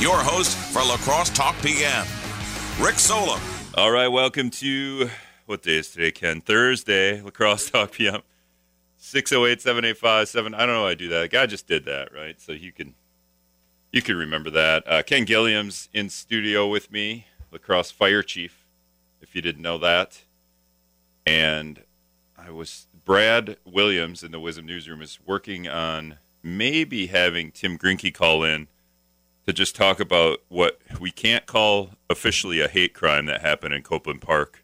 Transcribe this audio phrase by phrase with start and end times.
[0.00, 2.06] your host for La Crosse Talk PM,
[2.80, 3.40] Rick Solem.
[3.74, 5.10] All right, welcome to
[5.46, 6.40] what day is today, Ken?
[6.40, 8.22] Thursday, La Crosse Talk PM.
[8.98, 11.30] 608 785 I don't know why I do that.
[11.30, 12.40] Guy just did that, right?
[12.40, 12.94] So you can
[13.92, 14.86] you can remember that.
[14.86, 18.66] Uh, Ken Gilliam's in studio with me, La Crosse fire chief,
[19.20, 20.22] if you didn't know that.
[21.26, 21.82] And
[22.36, 28.14] I was Brad Williams in the WIZM Newsroom is working on maybe having Tim Gruenke
[28.14, 28.68] call in
[29.48, 33.80] to just talk about what we can't call officially a hate crime that happened in
[33.82, 34.62] Copeland Park,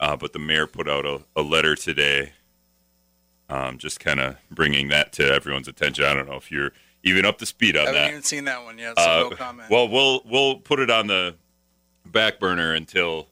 [0.00, 2.32] uh, but the mayor put out a, a letter today,
[3.50, 6.06] um, just kind of bringing that to everyone's attention.
[6.06, 7.94] I don't know if you're even up to speed on that.
[7.94, 8.10] I haven't that.
[8.12, 9.68] even seen that one yet, so Uh, no comment.
[9.68, 11.34] well, we'll we'll put it on the
[12.06, 13.28] back burner until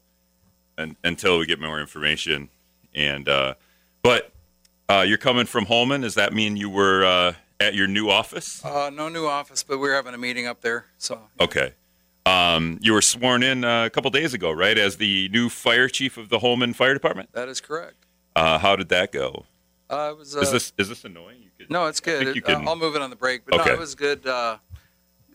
[0.77, 2.49] un, until we get more information.
[2.93, 3.55] And uh,
[4.03, 4.31] but
[4.89, 6.01] uh, you're coming from Holmen.
[6.01, 8.63] Does that mean you were uh, at your new office?
[8.63, 10.85] uh, no new office, but we're having a meeting up there.
[10.97, 11.73] So Okay.
[12.25, 15.89] Um, you were sworn in uh, a couple days ago, right, as the new fire
[15.89, 17.29] chief of the Holmen Fire Department.
[17.33, 17.95] that is correct.
[18.35, 19.45] Uh, how did that go?
[19.89, 21.41] Uh, it was, uh, Is this is this annoying?
[21.43, 22.27] You could, no, it's good.
[22.35, 23.69] It- uh, can- I'll move it on the break, but Okay.
[23.69, 24.25] no, it was good.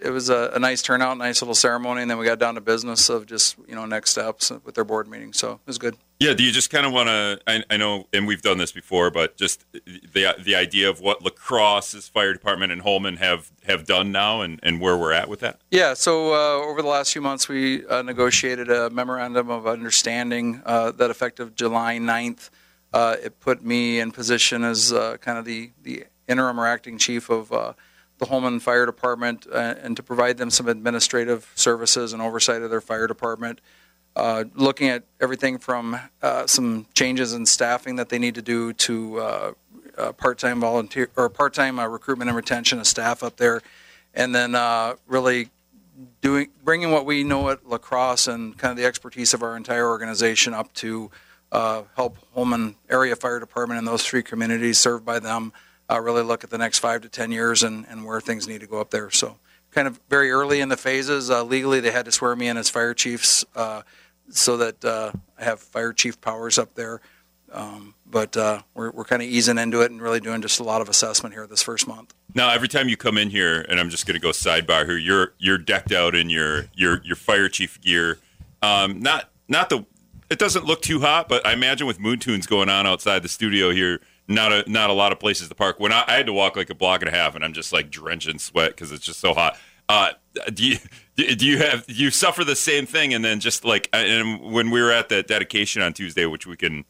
[0.01, 2.61] It was a, a nice turnout, nice little ceremony, and then we got down to
[2.61, 5.33] business of just you know next steps with their board meeting.
[5.33, 5.97] So it was good.
[6.21, 7.41] Yeah, do you just kind of want to?
[7.47, 11.23] I, I know, and we've done this before, but just the the idea of what
[11.23, 15.29] La Crosse's fire department and Holmen have have done now, and, and where we're at
[15.29, 15.61] with that.
[15.71, 20.63] Yeah, so uh, over the last few months, we uh, negotiated a memorandum of understanding
[20.65, 22.51] uh, that effective July 9th,
[22.93, 26.99] uh, it put me in position as uh, kind of the, the interim or acting
[26.99, 27.73] chief of uh,
[28.19, 32.71] the Holmen Fire Department uh, and to provide them some administrative services and oversight of
[32.71, 33.61] their fire department.
[34.17, 38.73] Uh, looking at everything from uh, some changes in staffing that they need to do
[38.73, 39.53] to uh,
[39.97, 43.63] uh, part-time volunteer or part-time uh, recruitment and retention of staff up there,
[44.15, 44.53] and then
[45.07, 45.51] really
[46.21, 49.57] doing bringing what we know at La Crosse and kind of the expertise of our
[49.57, 51.13] entire organization up to
[51.53, 55.53] help Holmen area fire department and those three communities served by them
[55.91, 58.61] uh, really look at the next five to ten years and, and where things need
[58.61, 59.11] to go up there.
[59.11, 59.39] So
[59.71, 61.31] kind of very early in the phases.
[61.31, 63.83] Uh, legally, they had to swear me in as fire chiefs uh,
[64.31, 67.01] so that uh, I have fire chief powers up there.
[67.51, 70.65] Um, but uh, we're, we're kind of easing into it and really doing just a
[70.65, 72.15] lot of assessment here this first month.
[72.35, 74.99] Now, every time you come in here, and I'm just going to go sidebar here,
[74.99, 78.19] you're you're decked out in your your your fire chief gear.
[78.63, 79.87] Um, not not the.
[80.29, 83.31] It doesn't look too hot, but I imagine with moon tunes going on outside the
[83.31, 85.81] studio here, not a not a lot of places to park.
[85.81, 87.73] When I, I had to walk like a block and a half, and I'm just
[87.73, 89.57] like drenching sweat because it's just so hot.
[89.89, 90.11] Uh,
[90.53, 90.77] do you
[91.17, 93.15] do you have do you suffer the same thing?
[93.15, 96.57] And then just like and when we were at that dedication on Tuesday, which we
[96.57, 96.85] can,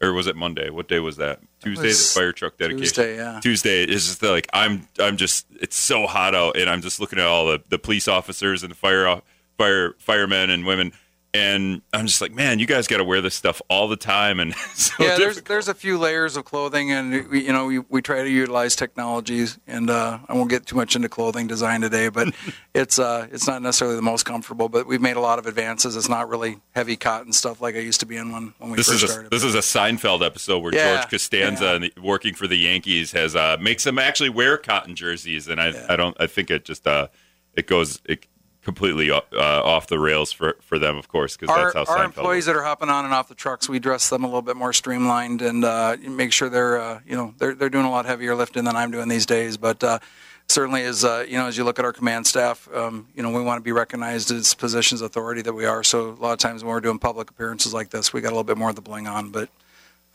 [0.00, 0.70] or was it Monday?
[0.70, 1.40] What day was that?
[1.60, 2.84] Tuesday, was the fire truck dedication.
[2.84, 3.40] Tuesday, yeah.
[3.42, 7.18] Tuesday is just like I'm I'm just it's so hot out and I'm just looking
[7.18, 9.20] at all the, the police officers and the fire
[9.58, 10.92] fire firemen and women
[11.36, 14.40] and I'm just like man you guys got to wear this stuff all the time
[14.40, 15.44] and so yeah, there's difficult.
[15.48, 18.74] there's a few layers of clothing, and we, you know we, we try to utilize
[18.76, 19.58] technologies.
[19.66, 22.34] And uh, I won't get too much into clothing design today, but
[22.74, 24.68] it's uh, it's not necessarily the most comfortable.
[24.68, 25.96] But we've made a lot of advances.
[25.96, 28.76] It's not really heavy cotton stuff like I used to be in when when we
[28.76, 29.30] this first is a started.
[29.30, 31.74] this is a Seinfeld episode where Yeah, George Costanza yeah.
[31.74, 35.60] and the- working for the Yankees has uh, makes them actually wear cotton jerseys and
[35.60, 35.86] I Yeah.
[35.88, 37.08] I don't I think it just uh
[37.54, 38.26] it goes it
[38.66, 42.04] completely uh, off the rails for for them of course because that's how our Seinfeld
[42.06, 42.46] employees works.
[42.46, 44.72] that are hopping on and off the trucks, we dress them a little bit more
[44.72, 48.34] streamlined and uh, make sure they're uh, you know they're they're doing a lot heavier
[48.34, 49.56] lifting than I'm doing these days.
[49.56, 50.00] But uh,
[50.48, 53.30] certainly, as uh, you know, as you look at our command staff, um, you know
[53.30, 55.84] we want to be recognized as positions authority that we are.
[55.84, 58.34] So a lot of times when we're doing public appearances like this, we got a
[58.34, 59.30] little bit more of the bling on.
[59.30, 59.48] But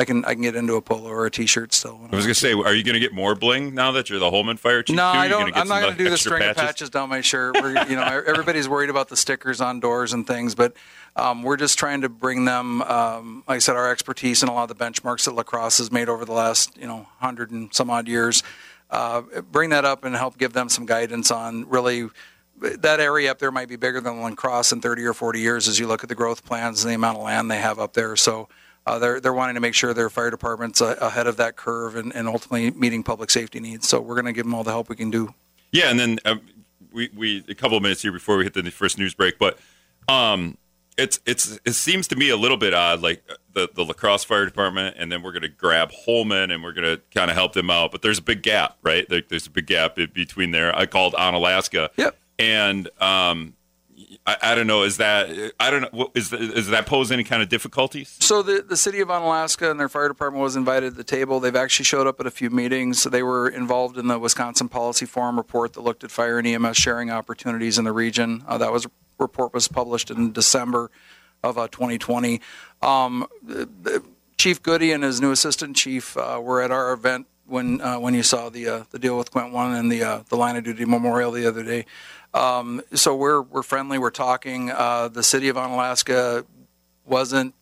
[0.01, 2.01] I can I can get into a polo or a t-shirt still.
[2.11, 4.57] I was gonna say, are you gonna get more bling now that you're the Holmen
[4.57, 4.95] Fire Chief?
[4.95, 5.05] no?
[5.05, 5.51] I don't.
[5.51, 7.55] Gonna I'm not going to do the string of patches down my shirt.
[7.61, 10.73] We're, you know, everybody's worried about the stickers on doors and things, but
[11.15, 14.53] um, we're just trying to bring them, um, like I said, our expertise and a
[14.53, 17.51] lot of the benchmarks that La Crosse has made over the last, you know, hundred
[17.51, 18.41] and some odd years.
[18.89, 22.09] Uh, bring that up and help give them some guidance on really
[22.61, 25.67] that area up there might be bigger than La Crosse in 30 or 40 years
[25.67, 27.93] as you look at the growth plans and the amount of land they have up
[27.93, 28.15] there.
[28.15, 28.49] So
[28.85, 31.95] uh, they're they're wanting to make sure their fire department's uh, ahead of that curve
[31.95, 33.87] and, and ultimately meeting public safety needs.
[33.87, 35.33] So we're going to give them all the help we can do.
[35.71, 36.41] Yeah, and then um,
[36.91, 39.57] we we a couple of minutes here before we hit the first news break, but
[40.07, 40.57] um,
[40.97, 43.93] it's it's it seems to me a little bit odd, like uh, the the La
[43.93, 47.29] Crosse fire department, and then we're going to grab Holmen and we're going to kind
[47.31, 49.07] of help them out, but there's a big gap, right?
[49.07, 50.75] There, there's a big gap between there.
[50.77, 52.17] I called Onalaska, Yep.
[52.39, 53.53] and um,
[54.25, 54.83] I, I don't know.
[54.83, 56.11] Is that I don't know.
[56.13, 58.17] Is is that pose any kind of difficulties?
[58.19, 61.39] So the, the city of Onalaska and their fire department was invited to the table.
[61.39, 63.03] They've actually showed up at a few meetings.
[63.03, 66.77] They were involved in the Wisconsin Policy Forum report that looked at fire and EMS
[66.77, 68.43] sharing opportunities in the region.
[68.47, 68.87] Uh, that was
[69.17, 70.91] report was published in December
[71.43, 72.41] of uh, 2020.
[72.81, 73.27] Um,
[74.37, 78.13] chief Goody and his new assistant chief uh, were at our event when uh, when
[78.13, 80.63] you saw the uh, the deal with Quint One and the uh, the line of
[80.63, 81.85] duty memorial the other day.
[82.33, 83.99] Um, so we're we're friendly.
[83.99, 84.71] We're talking.
[84.71, 86.45] Uh, the city of Onalaska
[87.05, 87.53] wasn't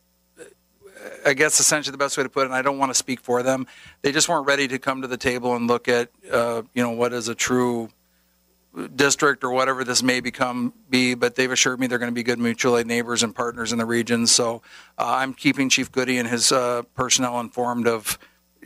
[1.25, 3.21] I guess essentially the best way to put it, and I don't want to speak
[3.21, 3.67] for them,
[4.01, 6.91] they just weren't ready to come to the table and look at, uh, you know,
[6.91, 7.89] what is a true
[8.95, 11.15] district or whatever this may become be.
[11.15, 13.77] But they've assured me they're going to be good mutual aid neighbors and partners in
[13.77, 14.27] the region.
[14.27, 14.61] So
[14.97, 18.19] uh, I'm keeping Chief Goody and his uh, personnel informed of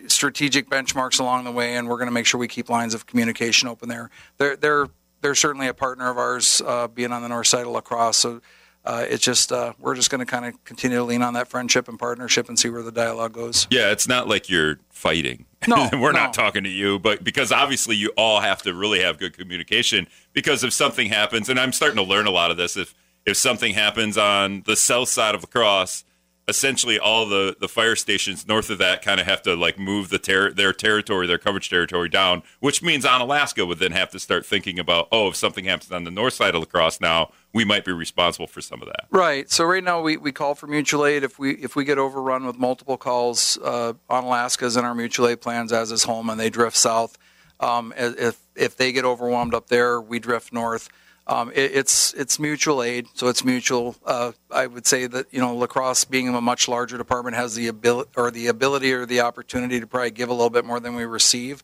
[0.07, 3.05] strategic benchmarks along the way, and we're going to make sure we keep lines of
[3.05, 4.09] communication open there.
[4.37, 4.87] They're they're
[5.21, 8.17] they're certainly a partner of ours, uh, being on the north side of La Crosse.
[8.17, 8.41] So
[8.85, 11.47] uh, it's just uh, we're just going to kind of continue to lean on that
[11.47, 13.65] friendship and partnership and see where the dialogue goes.
[13.69, 15.45] Yeah, it's not like you're fighting.
[15.67, 16.19] No, we're no.
[16.19, 20.07] not talking to you, but because obviously you all have to really have good communication.
[20.33, 22.93] Because if something happens, and I'm starting to learn a lot of this, if
[23.25, 26.03] if something happens on the south side of La Crosse,
[26.47, 30.09] essentially all the the fire stations north of that kind of have to like move
[30.09, 34.19] the ter- their territory, their coverage territory down, which means Onalaska would then have to
[34.19, 37.31] start thinking about, oh, if something happens on the north side of La Crosse now,
[37.53, 39.05] we might be responsible for some of that.
[39.09, 39.49] Right.
[39.49, 41.23] So right now we, we call for mutual aid.
[41.23, 45.41] If we if we get overrun with multiple calls uh, Onalaska's in our mutual aid
[45.41, 47.17] plans, as is home, and they drift south.
[47.59, 50.89] Um, if if they get overwhelmed up there, we drift north.
[51.25, 53.95] Um, it, it's it's mutual aid, so it's mutual.
[54.05, 57.55] Uh, I would say that you know La Crosse, being a much larger department, has
[57.55, 60.79] the ability or the ability or the opportunity to probably give a little bit more
[60.81, 61.63] than we receive.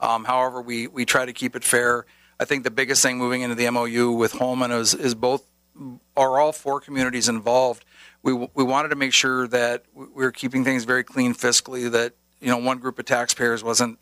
[0.00, 2.04] Um, however, we we try to keep it fair.
[2.38, 5.42] I think the biggest thing moving into the MOU with Holmen is is both
[6.16, 7.86] are all four communities involved.
[8.22, 11.90] We we wanted to make sure that we we're keeping things very clean fiscally.
[11.90, 13.98] That you know one group of taxpayers wasn't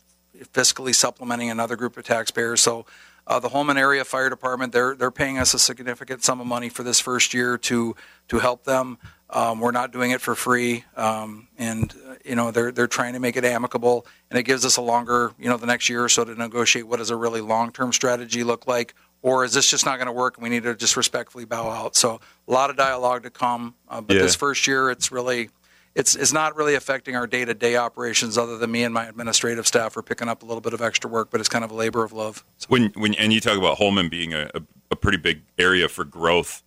[0.53, 2.61] fiscally supplementing another group of taxpayers.
[2.61, 2.85] So
[3.27, 6.69] uh, the Holmen Area Fire Department they're they're paying us a significant sum of money
[6.69, 7.95] for this first year to
[8.29, 8.97] to help them.
[9.29, 13.13] Um, we're not doing it for free, um, and uh, you know they're they're trying
[13.13, 16.03] to make it amicable, and it gives us a longer you know the next year
[16.03, 19.53] or so to negotiate what does a really long term strategy look like, or is
[19.53, 21.97] this just not going to work and we need to just respectfully bow out?
[21.97, 24.21] So a lot of dialogue to come, uh, but Yeah.
[24.21, 25.49] this first year it's really
[25.97, 29.07] it's it's not really affecting our day to day operations other than me and my
[29.07, 31.71] administrative staff are picking up a little bit of extra work, but it's kind of
[31.71, 32.45] a labor of love.
[32.57, 34.61] So, when when and you talk about Holmen being a, a,
[34.91, 36.63] a pretty big area for growth,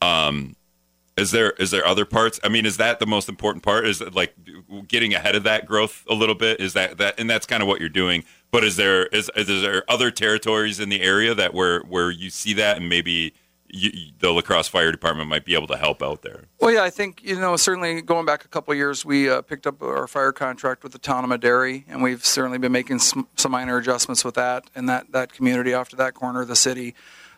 [0.00, 0.56] um,
[1.16, 2.40] is there is there other parts?
[2.42, 3.86] I mean, is that the most important part?
[3.86, 4.34] Is it like
[4.88, 6.60] getting ahead of that growth a little bit?
[6.60, 8.24] Is that that and that's kind of what you're doing?
[8.50, 12.30] But is there is, is there other territories in the area that where where you
[12.30, 13.32] see that and maybe
[13.72, 16.44] you, the La Crosse fire department might be able to help out there?
[16.60, 19.66] Well, yeah, I think you know certainly going back a couple years, we uh, picked
[19.66, 23.26] up our fire contract with the town of Medary, and we've certainly been making some,
[23.36, 26.56] some minor adjustments with that and that that community off to that corner of the
[26.56, 26.94] city.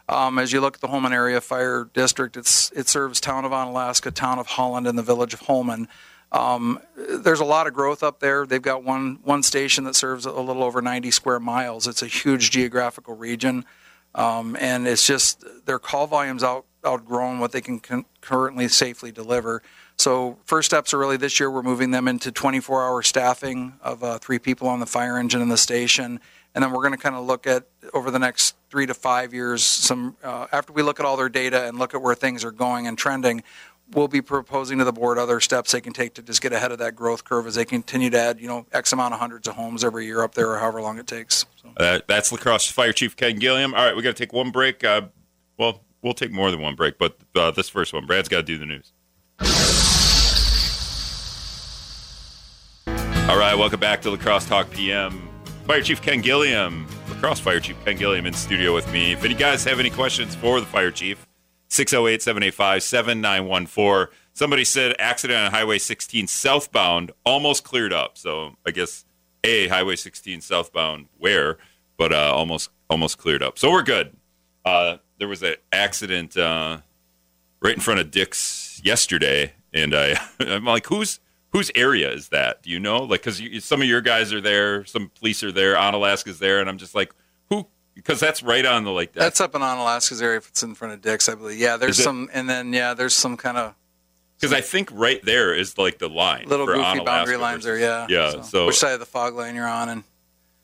[0.08, 3.52] Um, as you look at the Holmen Area Fire District, it's it serves town of
[3.52, 5.88] Onalaska, town of Holland, and the village of Holmen.
[6.32, 8.44] Um, there's a lot of growth up there.
[8.44, 11.86] They've got one one station that serves a little over 90 square miles.
[11.86, 13.64] It's a huge geographical region,
[14.14, 19.10] um, and it's just their call volumes out outgrown what they can con- currently safely
[19.10, 19.62] deliver.
[19.96, 21.50] So first steps are really this year.
[21.50, 25.48] We're moving them into 24-hour staffing of uh, three people on the fire engine in
[25.48, 26.20] the station,
[26.54, 29.32] and then we're going to kind of look at over the next three to five
[29.32, 29.62] years.
[29.62, 32.50] Some uh, after we look at all their data and look at where things are
[32.50, 33.42] going and trending,
[33.92, 36.72] we'll be proposing to the board other steps they can take to just get ahead
[36.72, 39.46] of that growth curve as they continue to add, you know, X amount of hundreds
[39.46, 41.46] of homes every year up there, or however long it takes.
[41.76, 43.74] Uh, that's La Crosse fire chief Ken Gilliam.
[43.74, 44.84] All right, we got to take one break.
[44.84, 45.02] Uh,
[45.58, 48.42] well, we'll take more than one break, but uh, this first one, Brad's got to
[48.42, 48.92] do the news.
[53.28, 55.28] All right, welcome back to La Crosse Talk PM.
[55.66, 59.12] Fire Chief Ken Gilliam, La Crosse Fire Chief Ken Gilliam in studio with me.
[59.12, 61.26] If any guys have any questions for the Fire Chief,
[61.68, 64.14] 608 785 7914.
[64.32, 68.18] Somebody said accident on Highway 16 southbound almost cleared up.
[68.18, 69.03] So I guess
[69.44, 71.58] A, Highway 16 southbound where,
[71.96, 73.58] but uh, almost almost cleared up.
[73.58, 74.16] So we're good.
[74.64, 76.78] Uh, there was an accident uh,
[77.60, 81.20] right in front of Dick's yesterday, and I I'm like, who's
[81.52, 82.62] whose area is that?
[82.62, 83.04] Do you know?
[83.04, 86.68] Like, because some of your guys are there, some police are there, Onalaska's there, and
[86.68, 87.14] I'm just like,
[87.48, 87.66] who?
[87.94, 89.20] Because that's right on the like that.
[89.20, 91.58] That's up in Onalaska's area if it's in front of Dick's, I believe.
[91.58, 93.74] Yeah, there's some, and then yeah, there's some kind of
[94.44, 96.46] Because I think right there is like the line.
[96.48, 97.74] little for goofy boundary lines there.
[97.74, 98.34] versus- Yeah.
[98.36, 98.42] Yeah.
[98.42, 100.04] So, which side of the fog lane you're on, and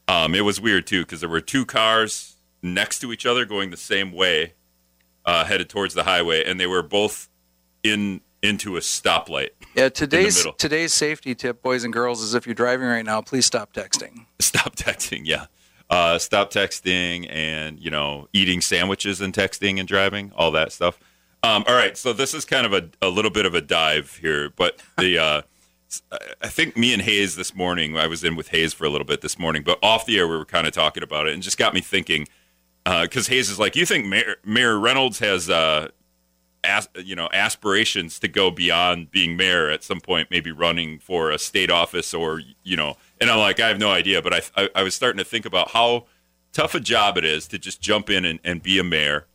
[0.08, 3.70] um, it was weird too because there were two cars next to each other going
[3.70, 4.54] the same way.
[5.26, 7.28] uh, headed towards the highway, and they were both
[7.82, 9.50] in into a stoplight.
[9.74, 13.44] Yeah, today's today's safety tip, boys and girls, is if you're driving right now, please
[13.44, 14.24] stop texting.
[14.40, 15.46] Stop texting, yeah.
[15.90, 20.98] Uh, stop texting and you know eating sandwiches and texting and driving, all that stuff.
[21.42, 24.16] Um, all right, so this is kind of a, a little bit of a dive
[24.16, 25.42] here, but the uh,
[26.42, 29.06] I think me and Hayes this morning, I was in with Hayes for a little
[29.06, 31.42] bit this morning, but off the air we were kind of talking about it and
[31.42, 32.28] just got me thinking
[32.84, 35.88] because Hayes is like, you think Mayor, Mayor Reynolds has uh,
[36.64, 41.30] as, you know aspirations to go beyond being mayor at some point, maybe running for
[41.30, 44.40] a state office or you know, and I'm like, I have no idea, but I
[44.56, 46.06] I, I was starting to think about how
[46.52, 49.26] tough a job it is to just jump in and, and be a mayor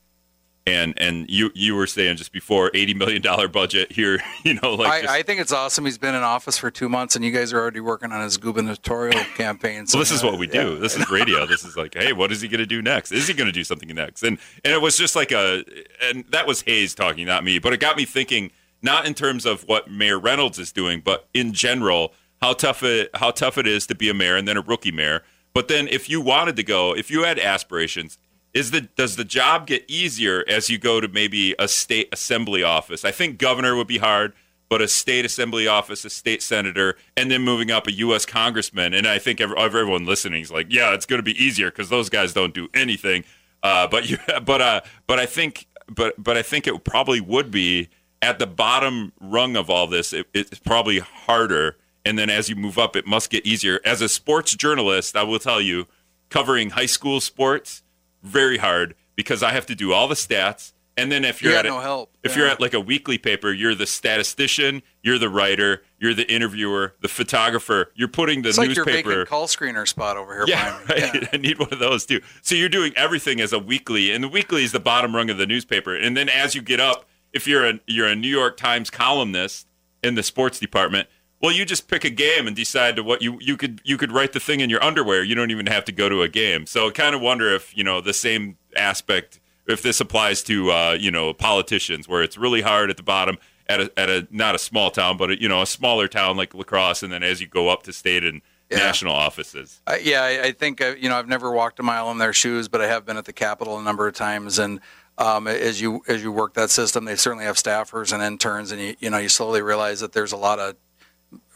[0.67, 4.73] and and you you were saying just before eighty million dollar budget here, you know,
[4.73, 5.85] like just, I, I think it's awesome.
[5.85, 8.37] He's been in office for two months, and you guys are already working on his
[8.37, 9.85] gubernatorial campaign.
[9.85, 10.79] So well, this is what we do.
[10.79, 11.45] This is radio.
[11.45, 13.11] This is like, hey, what is he going to do next?
[13.11, 14.23] Is he going to do something next?
[14.23, 15.63] And and it was just like a,
[16.01, 17.59] and that was Hayes talking, not me.
[17.59, 21.27] But it got me thinking, not in terms of what Mayor Reynolds is doing, but
[21.33, 24.57] in general, how tough it how tough it is to be a mayor and then
[24.57, 25.23] a rookie mayor.
[25.53, 28.17] But then, if you wanted to go, if you had aspirations,
[28.55, 32.63] is the does the job get easier as you go to maybe a state assembly
[32.63, 33.03] office?
[33.03, 34.33] I think governor would be hard,
[34.69, 38.25] but a state assembly office, a state senator, and then moving up a U.S.
[38.25, 38.93] congressman.
[38.93, 41.89] And I think every, everyone listening is like, yeah, it's going to be easier because
[41.89, 43.25] those guys don't do anything.
[43.61, 47.51] Uh, but you, but uh, but I think, but but I think it probably would
[47.51, 47.89] be
[48.21, 50.13] at the bottom rung of all this.
[50.13, 53.81] It, it's probably harder, and then as you move up, it must get easier.
[53.83, 55.87] As a sports journalist, I will tell you,
[56.29, 57.83] covering high school sports
[58.25, 60.73] very hard because I have to do all the stats.
[60.97, 62.15] And then if you're You at a- no help.
[62.23, 62.37] if Yeah.
[62.43, 66.95] you're at like a weekly paper, you're the statistician, you're the writer, you're the interviewer,
[67.01, 67.91] the photographer.
[67.95, 69.09] You're putting the It's like your newspaper.
[69.09, 70.45] vacant call screener spot over here.
[70.47, 71.27] yeah, right.
[71.33, 72.21] I need one of those too.
[72.41, 75.37] So you're doing everything as a weekly, and the weekly is the bottom rung of
[75.37, 75.93] the newspaper.
[75.95, 79.67] And then as you get up, if you're a you're a New York Times columnist
[80.01, 81.09] in the sports department,
[81.45, 84.11] well, you just pick a game and decide to what you you could you could
[84.11, 85.23] write the thing in your underwear.
[85.23, 86.65] You don't even have to go to a game.
[86.65, 90.71] So I kind of wonder if you know the same aspect if this applies to
[90.71, 93.37] uh, you know politicians, where it's really hard at the bottom
[93.67, 96.37] at a, at a not a small town, but a, you know a smaller town
[96.37, 98.79] like La Crosse, and then as you go up to state and Yeah.
[98.79, 99.79] national offices.
[99.85, 102.33] I, yeah, I, I think uh, you know I've never walked a mile in their
[102.33, 104.57] shoes, but I have been at the Capitol a number of times.
[104.59, 104.79] And
[105.17, 108.81] um, as you as you work that system, they certainly have staffers and interns, and
[108.81, 110.75] you you know you slowly realize that there's a lot of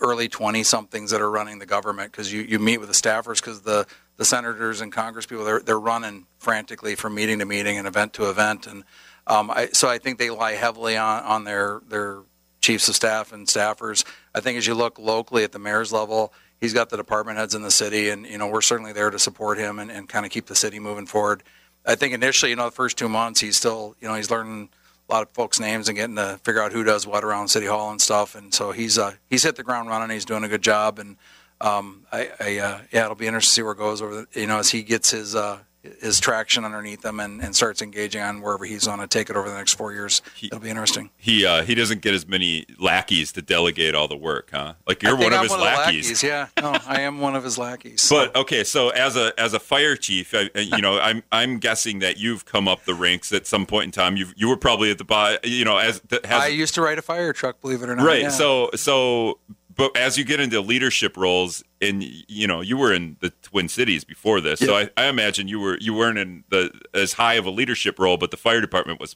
[0.02, 3.42] early 20 somethings that are running the government because you, you meet with the staffers
[3.42, 3.86] because the,
[4.18, 8.14] the senators and congress people they're, they're running frantically from meeting to meeting and event
[8.14, 8.84] to event and
[9.30, 12.22] um, I, so I think they rely heavily on, on their their
[12.62, 14.04] chiefs of staff and staffers.
[14.34, 17.56] I think as you look locally at the mayor's level, he's got the department heads
[17.56, 20.26] in the city, and you know we're certainly there to support him and, and kind
[20.26, 21.44] of keep the city moving forward.
[21.86, 24.70] I think initially, you know, the first two months, he's still, you know, he's learning
[25.10, 27.66] a lot of folks' names and getting to figure out who does what around City
[27.66, 28.36] Hall and stuff.
[28.36, 30.10] And so he's uh, he's hit the ground running.
[30.10, 31.18] He's doing a good job, and
[31.62, 34.26] um, I, I uh, yeah, it'll be interesting to see where it goes over.
[34.32, 35.60] The, you know, as he gets his uh,
[36.02, 39.36] his traction underneath him and, and starts engaging on wherever he's going to take it
[39.36, 40.22] over the next four years.
[40.42, 41.10] It'll be interesting.
[41.18, 44.74] He uh, he doesn't get as many lackeys to delegate all the work, huh?
[44.88, 46.06] Like you're one of I'm his one lackeys.
[46.06, 46.24] Of lackeys.
[46.24, 48.08] Yeah, no, I am one of his lackeys.
[48.10, 52.00] But okay, so as a as a fire chief, I, you know, I'm I'm guessing
[52.00, 54.18] that you've come up the ranks at some point in time.
[54.18, 56.82] You you were probably at the bottom, you know, as the, has I used to
[56.82, 58.06] ride a fire truck, believe it or not.
[58.06, 58.24] right.
[58.24, 58.30] yeah.
[58.30, 59.40] So so,
[59.80, 63.68] but as you get into leadership roles, and you know, you were in the Twin
[63.68, 67.34] Cities before this, so I, I imagine you were you weren't in the as high
[67.34, 69.16] of a leadership role, but the fire department was.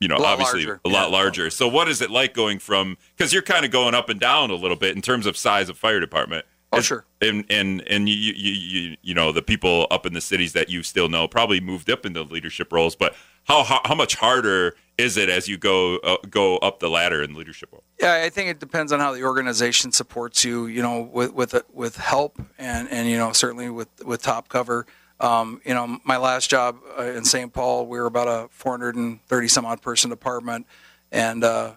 [0.00, 0.80] You know, A obviously larger.
[0.84, 1.50] a lot larger.
[1.50, 2.96] So, what is it like going from?
[3.16, 5.68] Because you're kind of going up and down a little bit in terms of size
[5.68, 6.46] of fire department.
[6.70, 7.04] Oh, sure.
[7.22, 10.68] and and and you, you you you know the people up in the cities that
[10.68, 14.76] you still know probably moved up into leadership roles but how how, how much harder
[14.98, 18.28] is it as you go uh, go up the ladder in leadership role Yeah, I
[18.28, 20.66] think it depends on how the organization supports you.
[20.66, 24.84] You know, with with with help and and you know certainly with with top cover.
[25.20, 27.52] Um, you know, my last job uh, in St.
[27.52, 30.66] Paul, we were about a 430 some odd person department,
[31.10, 31.72] and uh,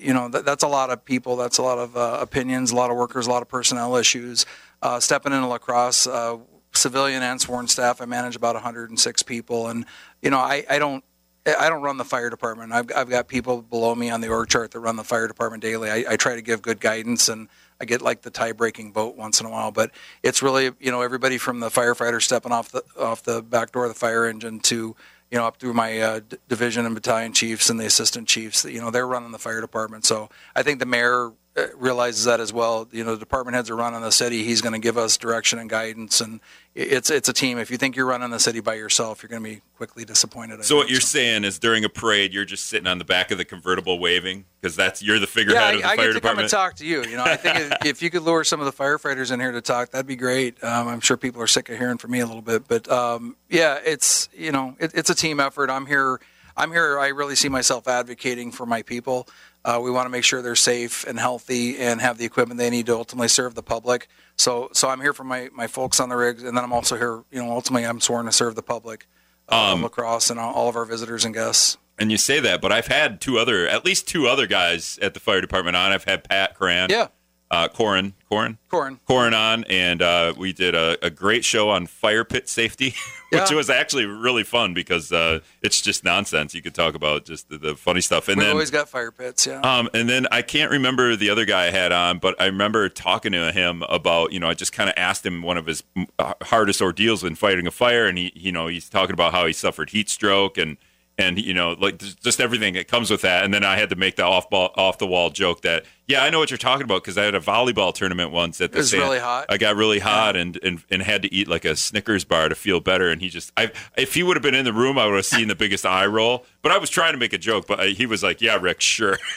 [0.00, 1.36] you know that, that's a lot of people.
[1.36, 4.46] That's a lot of uh, opinions, a lot of workers, a lot of personnel issues.
[4.82, 6.38] Uh, stepping into La Crosse, uh,
[6.72, 9.84] civilian and sworn staff, I manage about 106 people, and
[10.22, 11.04] you know I, I don't
[11.46, 12.72] I don't run the fire department.
[12.72, 15.62] I've, I've got people below me on the org chart that run the fire department
[15.62, 15.90] daily.
[15.90, 17.48] I, I try to give good guidance and
[17.80, 19.70] I get like the tie breaking vote once in a while.
[19.70, 19.90] But
[20.22, 23.84] it's really, you know, everybody from the firefighter stepping off the off the back door
[23.84, 24.94] of the fire engine to,
[25.30, 28.64] you know, up through my uh, d- division and battalion chiefs and the assistant chiefs.
[28.64, 30.04] You know, they're running the fire department.
[30.04, 31.32] So I think the mayor
[31.76, 32.88] realizes that as well.
[32.92, 34.44] You know, the department heads are running the city.
[34.44, 36.40] He's going to give us direction and guidance, and
[36.74, 37.58] it's it's a team.
[37.58, 40.60] If you think you're running the city by yourself, you're going to be quickly disappointed.
[40.60, 40.84] I So think.
[40.84, 43.44] what you're saying is during a parade, you're just sitting on the back of the
[43.44, 46.20] convertible waving because that's you're the yeah, figurehead of the I, I fire get to
[46.20, 47.02] come and talk to you.
[47.04, 49.52] You know, I think if- if you could lure some of the firefighters in here
[49.52, 50.62] to talk, that'd be great.
[50.62, 53.36] Um, I'm sure people are sick of hearing from me a little bit, but um,
[53.48, 55.68] yeah, it's you know, it, it's a team effort.
[55.70, 56.20] I'm here.
[56.56, 56.98] I'm here.
[56.98, 59.26] I really see myself advocating for my people.
[59.64, 62.70] Uh, we want to make sure they're safe and healthy and have the equipment they
[62.70, 64.08] need to ultimately serve the public.
[64.36, 66.96] So, so I'm here for my, my folks on the rigs, and then I'm also
[66.96, 67.22] here.
[67.30, 69.06] You know, ultimately, I'm sworn to serve the public,
[69.50, 71.76] uh, Um, La Crosse, and all, all of our visitors and guests.
[71.98, 75.12] And you say that, but I've had two other, at least two other guys at
[75.12, 75.92] the fire department on.
[75.92, 77.08] I've had Pat Cran, Yeah,
[77.50, 78.98] uh, Corin, Corin, Corin.
[79.06, 82.94] Corin on, and uh, we did a, a great show on fire pit safety,
[83.30, 83.56] which Yeah.
[83.56, 86.54] was actually really fun because uh, it's just nonsense.
[86.54, 89.10] You could talk about just the, the funny stuff, and We've then always got fire
[89.10, 89.46] pits.
[89.46, 89.60] Yeah.
[89.60, 92.88] Um, and then I can't remember the other guy I had on, but I remember
[92.88, 95.82] talking to him about, you know, I just kind of asked him one of his
[96.18, 99.46] uh, hardest ordeals in fighting a fire, and he, you know, he's talking about how
[99.46, 100.76] he suffered heat stroke and
[101.20, 103.44] and you know, like just everything that comes with that.
[103.44, 106.22] And then I had to make the off ball, off the wall joke that, yeah,
[106.24, 108.78] I know what you're talking about because I had a volleyball tournament once at the
[108.78, 109.46] It was really hot.
[109.48, 112.54] I got really hot and, and and had to eat like a Snickers bar to
[112.54, 113.10] feel better.
[113.10, 115.26] And he just, I if he would have been in the room, I would have
[115.26, 116.46] seen the biggest eye roll.
[116.62, 119.18] But I was trying to make a joke, but he was like, yeah, Rick, sure.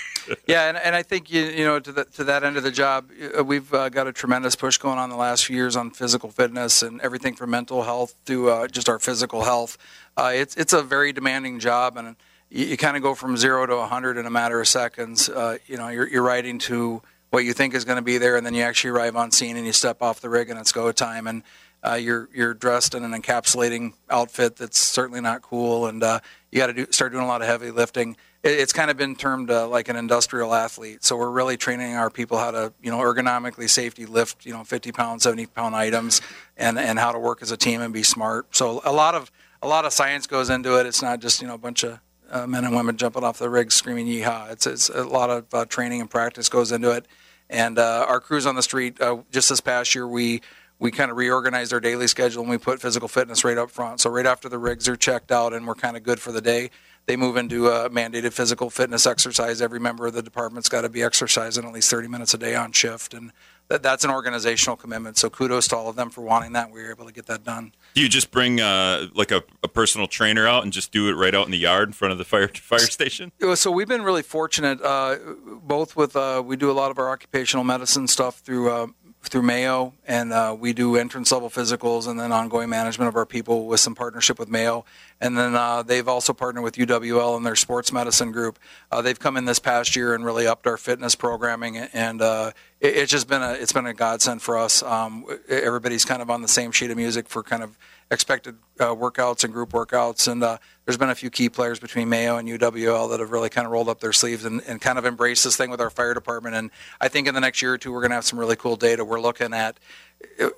[0.47, 2.71] Yeah, and, and I think you you know to the, to that end of the
[2.71, 5.91] job, uh, we've uh, got a tremendous push going on the last few years on
[5.91, 9.77] physical fitness and everything from mental health to uh, just our physical health.
[10.17, 12.15] Uh, it's it's a very demanding job, and
[12.49, 15.29] you, you kind of go from zero to 100 in a matter of seconds.
[15.29, 18.35] Uh, you know, you're you're riding to what you think is going to be there,
[18.37, 20.71] and then you actually arrive on scene and you step off the rig and it's
[20.71, 21.43] go time and.
[21.85, 26.17] Uh, you're you're dressed in an encapsulating outfit that's certainly not cool, and uh,
[26.49, 28.15] you got to do start doing a lot of heavy lifting.
[28.43, 31.03] It, it's kind of been termed uh, like an industrial athlete.
[31.03, 34.63] So we're really training our people how to you know ergonomically safety lift you know
[34.63, 36.21] 50 pound, 70 pound items,
[36.57, 38.55] and and how to work as a team and be smart.
[38.55, 39.31] So a lot of
[39.61, 40.85] a lot of science goes into it.
[40.85, 43.49] It's not just you know a bunch of uh, men and women jumping off the
[43.49, 44.51] rig screaming yeehaw.
[44.51, 47.07] It's it's a lot of uh, training and practice goes into it.
[47.49, 50.41] And uh, our crews on the street, uh, just this past year, we
[50.79, 54.01] we kind of reorganized our daily schedule and we put physical fitness right up front.
[54.01, 56.41] So right after the rigs are checked out and we're kind of good for the
[56.41, 56.71] day,
[57.05, 59.61] they move into a mandated physical fitness exercise.
[59.61, 62.55] Every member of the department's got to be exercising at least 30 minutes a day
[62.55, 63.31] on shift, and
[63.67, 65.17] that, that's an organizational commitment.
[65.17, 66.71] So kudos to all of them for wanting that.
[66.71, 67.73] We were able to get that done.
[67.93, 71.13] Do you just bring uh, like a, a personal trainer out and just do it
[71.13, 73.31] right out in the yard in front of the fire fire station?
[73.55, 77.09] So we've been really fortunate, uh, both with uh, we do a lot of our
[77.09, 78.87] occupational medicine stuff through uh,
[79.29, 83.25] through Mayo, and uh, we do entrance level physicals and then ongoing management of our
[83.25, 84.85] people with some partnership with Mayo,
[85.21, 88.59] and then uh, they've also partnered with UWL and their sports medicine group.
[88.91, 92.51] Uh, they've come in this past year and really upped our fitness programming, and uh,
[92.79, 94.83] it, it's just been a it's been a godsend for us.
[94.83, 97.77] Um, everybody's kind of on the same sheet of music for kind of
[98.13, 100.31] expected uh, workouts and group workouts.
[100.31, 103.49] And uh, there's been a few key players between Mayo and UWL that have really
[103.49, 105.89] kind of rolled up their sleeves and, and kind of embraced this thing with our
[105.89, 106.55] fire department.
[106.55, 106.71] And
[107.01, 108.75] I think in the next year or two, we're going to have some really cool
[108.75, 109.03] data.
[109.03, 109.79] We're looking at,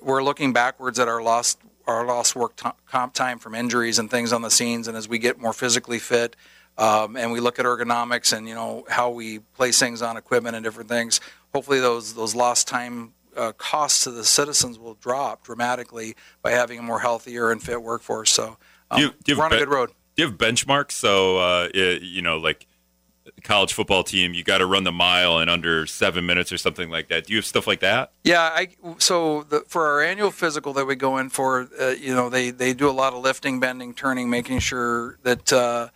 [0.00, 4.10] we're looking backwards at our lost our lost work t- comp time from injuries and
[4.10, 4.88] things on the scenes.
[4.88, 6.34] And as we get more physically fit,
[6.78, 10.56] um, and we look at ergonomics and you know how we place things on equipment
[10.56, 11.20] and different things.
[11.54, 16.78] Hopefully, those those lost time uh, costs to the citizens will drop dramatically by having
[16.78, 18.32] a more healthier and fit workforce.
[18.32, 18.56] So
[18.90, 19.90] um, you- you we're on a good road.
[20.16, 20.92] Do you have benchmarks?
[20.92, 22.66] So uh, i- you know, like
[23.42, 26.88] college football team, you got to run the mile in under seven minutes or something
[26.90, 27.26] like that.
[27.26, 28.12] Do you have stuff like that?
[28.24, 28.68] Yeah, I
[28.98, 32.50] so the, for our annual physical that we go in for, uh, you know, they
[32.50, 35.88] they do a lot of lifting, bending, turning, making sure that uh,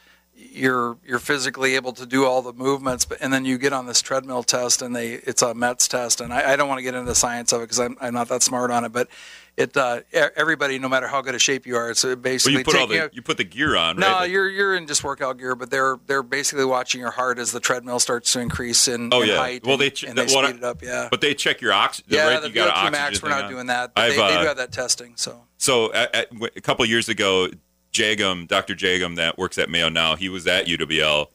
[0.53, 3.05] you're you're physically able to do all the movements.
[3.05, 6.21] But and then you get on this treadmill test, and they it's a METS test,
[6.21, 8.15] and I, I don't want to get into the science of it because I'm I'm
[8.15, 9.09] not that smart on it, but
[9.57, 10.01] it uh,
[10.37, 12.77] everybody, no matter how good a shape you are, it's uh, Well, basically you put
[12.77, 14.31] all the a- you put the gear on, no, right?
[14.31, 17.61] You're you're in just workout gear, but they're they're basically watching your heart as the
[17.61, 19.37] treadmill starts to increase in, Oh, in yeah.
[19.37, 19.67] height.
[19.67, 20.83] Well, they ch- and they I- speed it up.
[20.83, 22.11] Yeah, but they check your oxygen.
[22.15, 22.41] yeah, right?
[22.41, 23.23] the you got an VO2 oxygen max.
[23.23, 23.51] We're not on.
[23.51, 23.95] doing that.
[23.95, 25.13] But I've, they, they uh, do have that testing.
[25.17, 27.49] So So at, a couple years ago,
[27.93, 28.75] Jagum, Dr.
[28.75, 31.29] Jagum, that works at Mayo now, he was at UWL,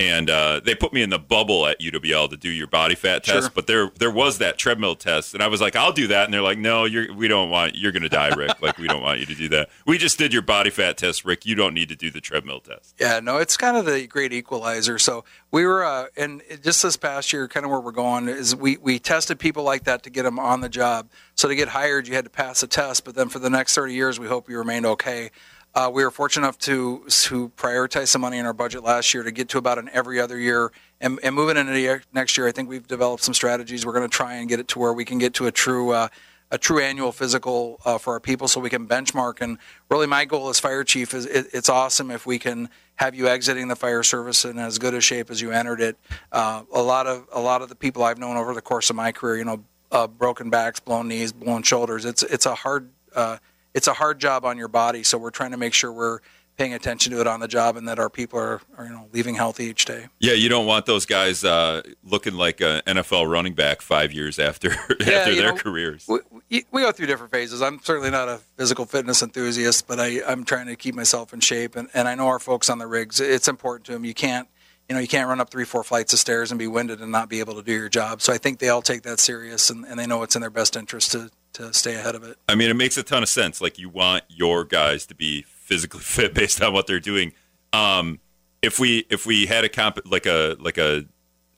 [0.00, 3.22] and uh, they put me in the bubble at UWL to do your body fat
[3.22, 3.42] test.
[3.42, 3.50] Sure.
[3.54, 6.34] But there there was that treadmill test, and I was like, I'll do that, and
[6.34, 8.60] they're like, No, you're we don't want you're gonna die, Rick.
[8.60, 9.68] like we don't want you to do that.
[9.86, 11.46] We just did your body fat test, Rick.
[11.46, 12.96] You don't need to do the treadmill test.
[12.98, 14.98] yeah, no, it's kind of the great equalizer.
[14.98, 18.56] So we were, uh, and just this past year, kind of where we're going is
[18.56, 21.10] we we tested people like that to get them on the job.
[21.36, 23.76] So to get hired, you had to pass a test, but then for the next
[23.76, 25.30] 30 years, we hope you remained okay.
[25.74, 29.22] Uh, we were fortunate enough to to prioritize some money in our budget last year
[29.22, 30.70] to get to about an every other year.
[31.00, 33.86] And, and moving into the next year, I think we've developed some strategies.
[33.86, 35.90] We're going to try and get it to where we can get to a true
[35.90, 36.08] uh,
[36.50, 39.40] a true annual physical uh, for our people, so we can benchmark.
[39.40, 39.56] And
[39.90, 43.26] really, my goal as fire chief is it, it's awesome if we can have you
[43.26, 45.96] exiting the fire service in as good a shape as you entered it.
[46.30, 48.96] Uh, a lot of a lot of the people I've known over the course of
[48.96, 52.04] my career, you know, uh, broken backs, blown knees, blown shoulders.
[52.04, 53.38] It's it's a hard uh,
[53.74, 55.02] it's a hard job on your body.
[55.02, 56.20] So we're trying to make sure we're
[56.56, 59.08] paying attention to it on the job and that our people are, are you know
[59.12, 60.06] leaving healthy each day.
[60.20, 64.38] Yeah, you don't want those guys uh, looking like an NFL running back five years
[64.38, 64.68] after
[65.00, 66.06] Yeah, after their know, careers.
[66.06, 67.62] We, we- go through different phases.
[67.62, 71.40] I'm certainly not a physical fitness enthusiast, but I, I'm trying to keep myself in
[71.40, 71.76] shape.
[71.76, 74.04] And, and I know our folks on the rigs, it's important to them.
[74.04, 74.48] You can't,
[74.88, 77.10] you know, you can't run up three, four flights of stairs and be winded and
[77.12, 78.20] not be able to do your job.
[78.20, 80.50] So I think they all take that serious and, and they know it's in their
[80.50, 82.36] best interest to, to stay ahead of it.
[82.48, 83.60] I mean, it makes a ton of sense.
[83.60, 87.32] Like you want your guys to be physically fit based on what they're doing.
[87.72, 88.20] Um,
[88.60, 91.06] if we if we had a comp like a like a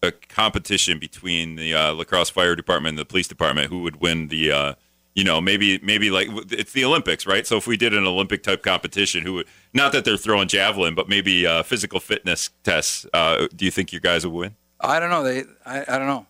[0.03, 4.01] a competition between the uh, La Crosse fire department and the police department, who would
[4.01, 4.75] win the uh,
[5.15, 7.47] you know maybe maybe like it's the Olympics, right?
[7.47, 10.95] So if we did an Olympic type competition, who would not that they're throwing javelin,
[10.95, 13.07] but maybe uh, physical fitness tests.
[13.13, 14.57] Uh, do you think your guys would win?
[14.81, 15.23] I don't know.
[15.23, 16.27] They, I, I don't know.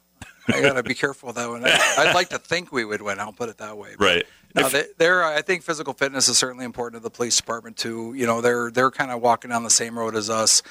[0.48, 1.64] I got to be careful with that one.
[1.64, 3.18] I, I'd like to think we would win.
[3.20, 3.94] I'll put it that way.
[3.98, 4.26] But Right.
[4.54, 5.24] No, If- they, they're.
[5.24, 8.14] I think physical fitness is certainly important to the police department too.
[8.16, 10.62] You know, they're they're kind of walking down the same road as us.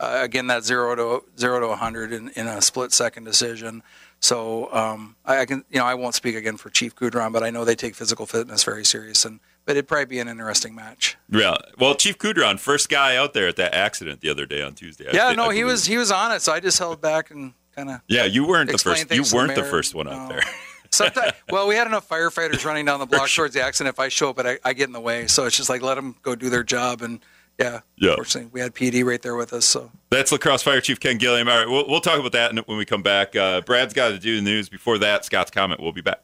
[0.00, 3.82] Uh, again, that zero to zero to 100 in, in a split second decision.
[4.18, 7.42] So um, I, I can, you know, I won't speak again for Chief Kudron, but
[7.42, 10.74] I know they take physical fitness very serious, and but it'd probably be an interesting
[10.74, 11.16] match.
[11.30, 11.56] Yeah.
[11.78, 15.08] Well, Chief Kudron, first guy out there at that accident the other day on Tuesday.
[15.12, 17.52] Yeah, no, I he was he was on it, so I just held back and
[17.74, 19.12] kind of Yeah, you weren't the first.
[19.12, 19.70] You weren't the mayor.
[19.70, 20.42] first one out there.
[20.90, 23.94] Sometimes, well, we had enough firefighters running down the block towards the accident.
[23.94, 25.80] If I show up, but I, I get in the way, so it's just like
[25.80, 27.00] let them go do their job.
[27.00, 27.20] And
[27.58, 28.14] yeah, Yeah.
[28.16, 29.64] Fortunately, we had PD right there with us.
[29.64, 31.48] So That's La Crosse Fire Chief Ken Gilliam.
[31.48, 33.34] All right, we'll, we'll talk about that when we come back.
[33.34, 34.68] Uh, Brad's got to do the news.
[34.68, 35.80] Before that, Scott's comment.
[35.80, 36.20] We'll be back.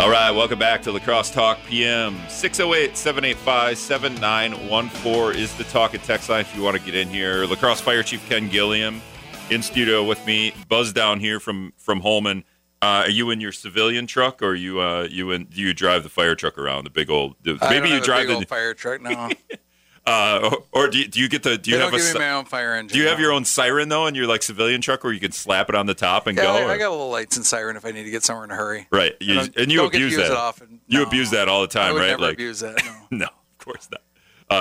[0.00, 2.18] All right, welcome back to La Crosse Talk PM.
[2.30, 7.06] 608 785 7914 is the talk and text line if you want to get in
[7.06, 7.44] here.
[7.44, 9.02] La Crosse Fire Chief Ken Gilliam
[9.50, 10.54] in studio with me.
[10.70, 12.44] Buzz down here from from Holmen.
[12.80, 15.44] Uh, are you in your civilian truck, or are you uh, you in?
[15.44, 17.36] Do you drive the fire truck around the big old?
[17.44, 19.02] Maybe you drive the old fire truck.
[19.02, 19.28] No,
[20.10, 21.56] uh, or, or do you, do you get the?
[21.58, 21.98] Do you they have a?
[21.98, 22.96] si- my own fire engine.
[22.96, 25.32] Do you have your own siren though in your like civilian truck where you can
[25.32, 26.52] slap it on the top and Yeah, go?
[26.54, 28.50] I, or- I got little lights and siren if I need to get somewhere in
[28.50, 28.86] a hurry.
[28.90, 30.26] right, you, and you don't get to abuse use that.
[30.32, 30.80] It often.
[30.86, 31.04] You No.
[31.06, 32.18] abuse that all the time, right?
[32.18, 32.82] like, abuse that.
[32.84, 32.96] No.
[33.18, 34.02] no, of course not.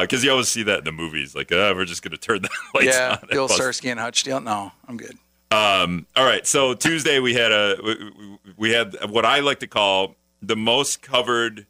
[0.02, 2.42] Because you always see that in the movies, like, uh, we're just going to turn
[2.44, 3.38] the lights yeah, on.
[3.38, 4.40] old Bust- Starsky and Hutch deal.
[4.40, 5.18] No, I'm good.
[5.52, 9.68] Um, all right, so Tuesday we had a we- we had what I like to
[9.68, 11.66] call the most covered,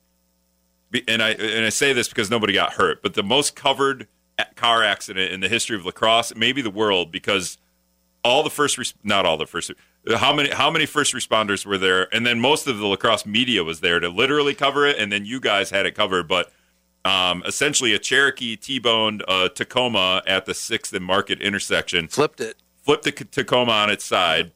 [1.08, 4.08] and I and I say this because nobody got hurt, but the most covered
[4.56, 7.58] car accident in the history of La Crosse, maybe the world, because
[8.24, 9.72] all the first res- not all the first
[10.18, 13.26] how many how many first responders were there, and then most of the La Crosse
[13.26, 16.52] media was there to literally cover it, and then you guys had it covered, but.
[17.06, 22.58] Um, essentially, a Cherokee T-boned uh, Tacoma at the Sixth and Market intersection Flipped it.
[22.84, 24.52] flipped the Tacoma on its side.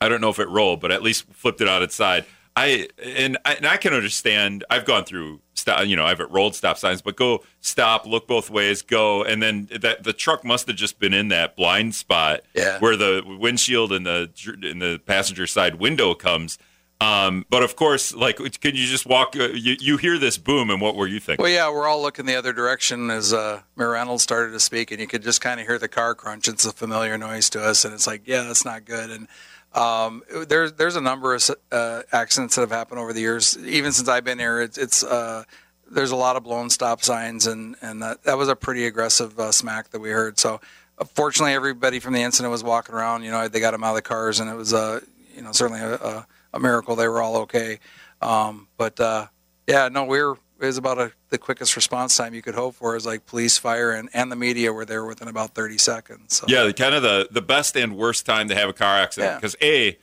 [0.00, 2.26] I don't know if it rolled, but at least flipped it on its side.
[2.56, 4.64] I and I, and I can understand.
[4.70, 8.48] I've gone through stop, you know, I've rolled stop signs, but go stop, look both
[8.50, 12.40] ways, go, and then that the truck must have just been in that blind spot
[12.54, 12.78] Yeah.
[12.78, 14.30] where the windshield and the
[14.62, 16.58] in the passenger side window comes.
[16.98, 19.36] Um, but of course, like, can you just walk?
[19.36, 21.42] Uh, you, you hear this boom, and what were you thinking?
[21.42, 24.90] Well, yeah, we're all looking the other direction as uh, Mayor Reynolds started to speak,
[24.92, 26.48] and you could just kind of hear the car crunch.
[26.48, 29.10] It's a familiar noise to us, and it's like, yeah, that's not good.
[29.10, 29.28] And
[29.76, 33.58] um, there's there's a number of uh, accidents that have happened over the years.
[33.58, 35.44] Even since I've been here, it's, it's uh,
[35.90, 39.38] there's a lot of blown stop signs, and and that, that was a pretty aggressive
[39.38, 40.38] uh, smack that we heard.
[40.38, 40.60] So,
[40.98, 43.24] uh, fortunately, everybody from the incident was walking around.
[43.24, 45.00] You know, they got them out of the cars, and it was uh,
[45.34, 47.78] you know certainly a, a, a miracle they were all okay.
[48.22, 49.26] Um, but uh,
[49.66, 52.96] yeah, no, we were was about a, the quickest response time you could hope for.
[52.96, 56.36] Is like police, fire, and, and the media were there within about 30 seconds.
[56.36, 56.46] So.
[56.48, 59.32] Yeah, the- kind of the the best and worst time to have a car accident
[59.32, 59.36] Yeah.
[59.36, 59.98] because a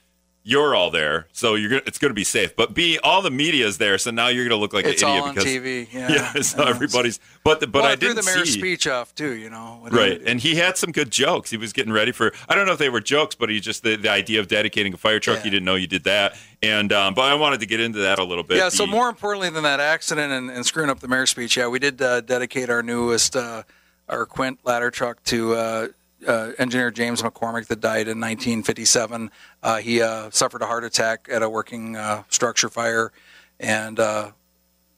[0.45, 2.53] you're all there, so you're gonna, it's going to be safe.
[2.53, 5.07] But b all the media's there, so now you're going to look like it's an
[5.07, 5.87] idiot all on because TV.
[5.93, 6.69] Yeah, yeah, so Yeah.
[6.69, 7.21] everybody's.
[7.45, 9.31] But the, but well, I threw didn't the mayor's see speech off too.
[9.31, 11.49] You know, right, and he had some good jokes.
[11.49, 12.33] He was getting ready for.
[12.49, 14.93] I don't know if they were jokes, but he just the, the idea of dedicating
[14.93, 15.37] a fire truck.
[15.37, 15.43] Yeah.
[15.45, 18.19] He didn't know you did that, and um, but I wanted to get into that
[18.19, 18.58] a little bit.
[18.58, 18.69] Yeah.
[18.69, 21.67] So The- more importantly than that accident and, and screwing up the mayor's speech, yeah,
[21.67, 23.63] we did uh, dedicate our newest, uh,
[24.08, 25.88] our Quint ladder truck to uh,
[26.28, 29.30] uh, engineer James McCormick that died in 1957.
[29.62, 33.12] Uh, he uh, suffered a heart attack at a working uh, structure fire,
[33.60, 34.32] and uh,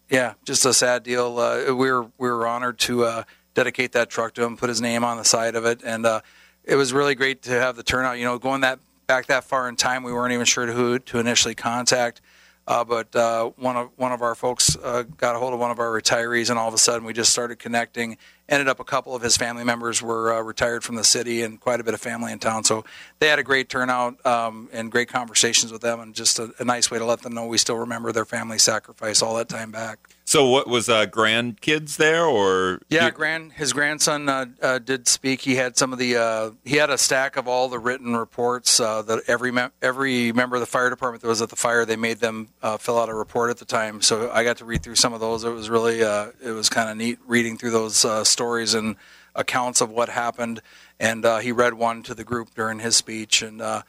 [0.10, 1.40] yeah, just a sad deal.
[1.40, 3.24] Uh, we were we were honored to uh,
[3.56, 6.22] dedicate that truck to him, put his name on the side of it, and uh,
[6.64, 8.20] it was really great to have the turnout.
[8.20, 11.20] You know, going that back that far in time, we weren't even sure who to
[11.20, 12.22] initially contact.
[12.68, 15.70] Uh, but uh, one of one of our folks uh, got a hold of one
[15.70, 18.18] of our retirees, and all of a sudden we just started connecting.
[18.48, 21.60] Ended up a couple of his family members were uh, retired from the city, and
[21.60, 22.64] quite a bit of family in town.
[22.64, 22.86] So
[23.20, 26.66] they had a great turnout um, and great conversations with them, and just a, a
[26.66, 29.72] nice way to let them know we still remember their family sacrifice all that time
[29.72, 30.00] back.
[30.28, 35.42] So, what was uh, grandkids there, or Yeah, grand his grandson uh, uh, did speak.
[35.42, 38.80] He had some of the uh, he had a stack of all the written reports
[38.80, 41.86] uh, that every mem- every member of the fire department that was at the fire
[41.86, 44.02] they made them uh, fill out a report at the time.
[44.02, 45.44] So I got to read through some of those.
[45.44, 48.98] It was really uh, it was kind of neat reading through those uh, stories and
[49.34, 50.62] accounts of what happened.
[51.00, 53.42] And uh, he read one to the group during his speech.
[53.42, 53.84] And uh,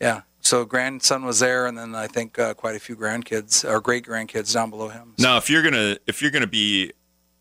[0.00, 3.80] yeah, so grandson was there, and then I think uh, quite a few grandkids or
[3.80, 5.12] great grandkids down below him.
[5.18, 6.92] So- now if you're gonna if you're gonna be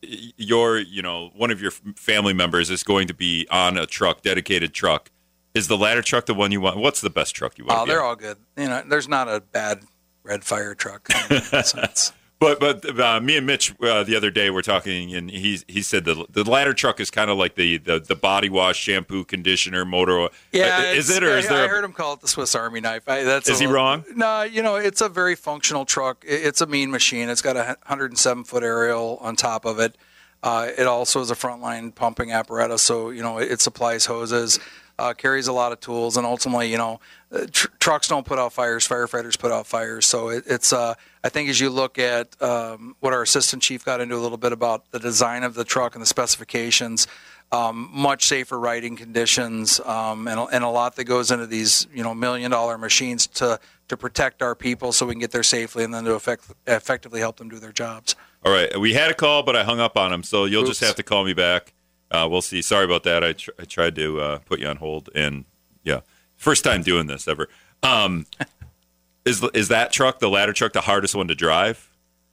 [0.02, 4.22] your you know one of your family members is going to be on a truck,
[4.22, 5.10] dedicated truck.
[5.56, 6.78] Is the ladder truck the one you want?
[6.78, 7.80] What's the best truck you want?
[7.82, 8.38] Oh, they're all good.
[8.56, 9.82] You know, there's not a bad
[10.24, 11.12] red fire truck.
[11.12, 11.84] So
[12.40, 15.82] But but uh, me and Mitch uh, the other day were talking, and he he
[15.82, 19.26] said the the ladder truck is kind of like the, the the body wash, shampoo,
[19.26, 20.18] conditioner, motor.
[20.20, 20.30] oil.
[20.54, 21.62] yeah, Uh, is it or is I, there?
[21.64, 23.04] I a- heard him call it the Swiss Army knife.
[23.10, 24.06] I, that's Is he little- wrong?
[24.16, 26.24] No, you know, it's a very functional truck.
[26.26, 27.28] It's a mean machine.
[27.28, 29.98] It's got a 107 foot aerial on top of it.
[30.42, 34.58] Uh, it also is a frontline pumping apparatus, so you know it supplies hoses,
[35.00, 37.00] uh, carries a lot of tools, and ultimately, you know,
[37.32, 38.88] uh, tr- trucks don't put out fires.
[38.88, 40.06] Firefighters put out fires.
[40.06, 40.74] So it, it's.
[40.74, 44.20] Uh, I think as you look at um, what our assistant chief got into a
[44.20, 47.08] little bit about the design of the truck and the specifications,
[47.52, 52.04] um, much safer riding conditions, um, and, and a lot that goes into these, you
[52.04, 55.84] know, million dollar machines to to protect our people so we can get there safely
[55.84, 58.16] and then to effect, effectively help them do their jobs.
[58.46, 60.82] All right, we had a call, but I hung up on him, so you'll just
[60.82, 61.74] have to call me back.
[62.12, 62.62] Uh, we'll see.
[62.62, 63.24] Sorry about that.
[63.24, 65.46] I, tr- I tried to uh, put you on hold, and
[65.84, 66.02] yeah,
[66.38, 67.48] first time doing this ever.
[67.84, 68.26] Um,
[69.26, 71.86] is is that truck the ladder truck the hardest one to drive?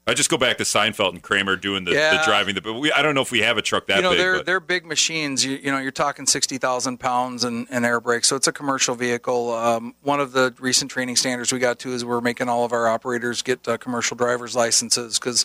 [0.09, 2.55] I just go back to Seinfeld and Kramer doing the, the driving.
[2.55, 4.19] The, but we, I don't know if we have a truck that you know, big.
[4.19, 5.45] they're but- they're big machines.
[5.45, 8.53] You, you know, you're talking sixty thousand pounds and, and air brakes, so it's a
[8.53, 9.53] commercial vehicle.
[9.53, 12.73] Um, one of the recent training standards we got to is we're making all of
[12.73, 15.45] our operators get uh, commercial driver's licenses because.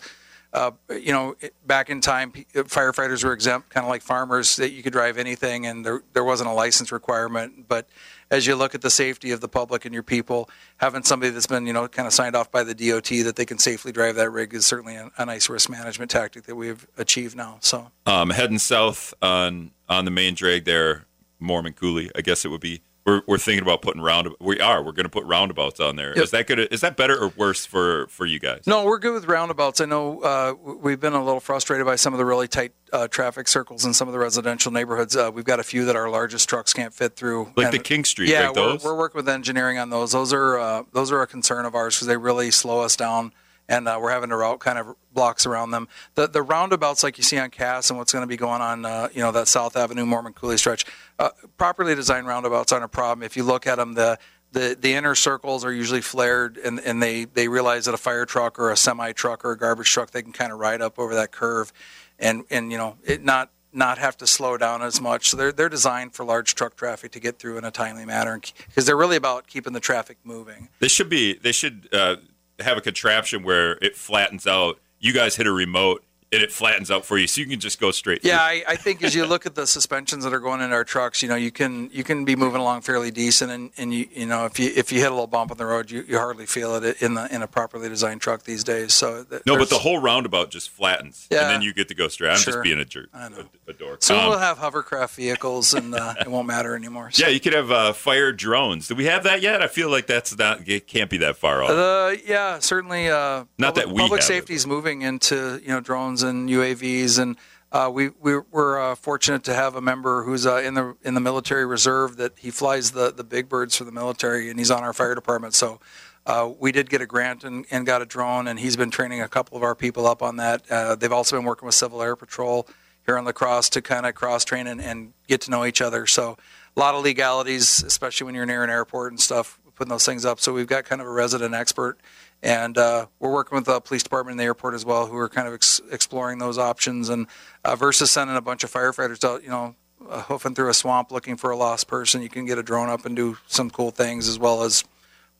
[0.52, 1.34] Uh, you know,
[1.66, 5.66] back in time, firefighters were exempt, kind of like farmers, that you could drive anything,
[5.66, 7.66] and there there wasn't a license requirement.
[7.68, 7.88] But
[8.30, 11.46] as you look at the safety of the public and your people, having somebody that's
[11.46, 14.16] been, you know, kind of signed off by the DOT that they can safely drive
[14.16, 17.56] that rig is certainly a, a nice risk management tactic that we've achieved now.
[17.60, 17.90] So.
[18.06, 21.06] um, heading south on on the main drag there,
[21.40, 22.10] Mormon Coulee.
[22.14, 22.82] I guess it would be.
[23.04, 24.28] We're, we're thinking about putting round.
[24.40, 24.80] We are.
[24.80, 26.12] We're going to put roundabouts on there.
[26.12, 26.30] Is Yep.
[26.30, 26.68] that good?
[26.72, 28.62] Is that better or worse for for you guys?
[28.66, 29.80] No, we're good with roundabouts.
[29.80, 33.08] I know uh, we've been a little frustrated by some of the really tight uh,
[33.08, 35.16] traffic circles in some of the residential neighborhoods.
[35.16, 37.52] Uh, we've got a few that our largest trucks can't fit through.
[37.56, 40.12] Like And- the King Street, Yeah, like we're, we're working with engineering on those.
[40.12, 43.32] Those are uh, those are a concern of ours because they really slow us down,
[43.68, 45.88] and uh, we're having to route kind of blocks around them.
[46.14, 48.84] The the roundabouts like you see on Cass and what's going to be going on,
[48.84, 50.84] uh, you know, that South Avenue Mormon Coulee stretch,
[51.22, 53.22] uh, properly designed roundabouts aren't a problem.
[53.22, 54.18] If you look at them, the
[54.50, 58.26] the, the inner circles are usually flared and, and they, they realize that a fire
[58.26, 60.98] truck or a semi truck or a garbage truck they can kind of ride up
[60.98, 61.72] over that curve
[62.18, 65.52] and, and you know it not not have to slow down as much so they're,
[65.52, 68.94] they're designed for large truck traffic to get through in a timely manner because they're
[68.94, 71.32] really about keeping the traffic moving They should be.
[71.32, 72.16] They should uh,
[72.58, 74.80] have a contraption where it flattens out.
[74.98, 77.78] You guys hit a remote and it flattens out for you, so you can just
[77.78, 78.24] go straight.
[78.24, 78.38] Yeah.
[78.40, 81.22] I, I think as you look at the suspensions that are going in our trucks,
[81.22, 84.26] you know, you can you can be moving along fairly decent, and, and you you
[84.26, 86.46] know if you if you hit a little bump on the road, you, you hardly
[86.46, 88.94] feel it in the in a properly designed truck these days.
[88.94, 91.42] So th- No, but the whole roundabout just flattens, Yeah.
[91.42, 92.30] and then you get to go straight.
[92.30, 93.44] I'm just being a jerk, I know.
[93.66, 94.02] a, a dork.
[94.02, 97.10] soon Um, we'll have hovercraft vehicles, and uh, it won't matter anymore.
[97.10, 97.24] So.
[97.24, 98.88] yeah, you could have uh, fire drones.
[98.88, 99.62] Do we have that yet?
[99.62, 100.66] I feel like that's not.
[100.68, 101.70] It can't be that far off.
[101.70, 103.08] Uh, yeah, certainly.
[103.08, 107.18] Uh, Not public, that we public safety is moving into you know drones and UAVs,
[107.18, 107.36] and
[107.70, 111.14] uh, we we we're uh, fortunate to have a member who's uh, in the in
[111.14, 114.70] the military reserve that he flies the the big birds for the military, and he's
[114.70, 115.54] on our fire department.
[115.54, 115.80] So.
[116.24, 119.20] Uh, we did get a grant and, and got a drone, and he's been training
[119.20, 120.62] a couple of our people up on that.
[120.70, 122.68] Uh, they've also been working with Civil Air Patrol
[123.04, 125.80] here on La Crosse to kind of cross train and, and get to know each
[125.80, 126.06] other.
[126.06, 126.36] So
[126.76, 130.24] a lot of legalities, especially when you're near an airport and stuff, putting those things
[130.24, 130.40] up.
[130.40, 131.98] So we've got kind of a resident expert,
[132.42, 135.28] and uh, we're working with the police department in the airport as well, who are
[135.28, 137.08] kind of ex- exploring those options.
[137.08, 137.26] And
[137.64, 139.76] uh, versus sending a bunch of firefighters out, you know,
[140.08, 142.88] uh, hoofing through a swamp looking for a lost person, you can get a drone
[142.88, 144.84] up and do some cool things as well as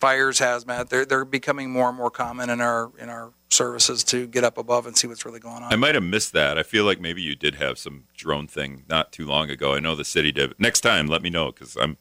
[0.00, 0.88] fires, hazmat.
[0.88, 4.56] They're they're becoming more and more common in our in our services to get up
[4.56, 5.72] above and see what's really going on.
[5.72, 6.56] I might have missed that.
[6.56, 9.74] I feel like maybe you did have some drone thing not too long ago.
[9.74, 10.54] I know the city did.
[10.58, 11.98] Next time, let me know because I'm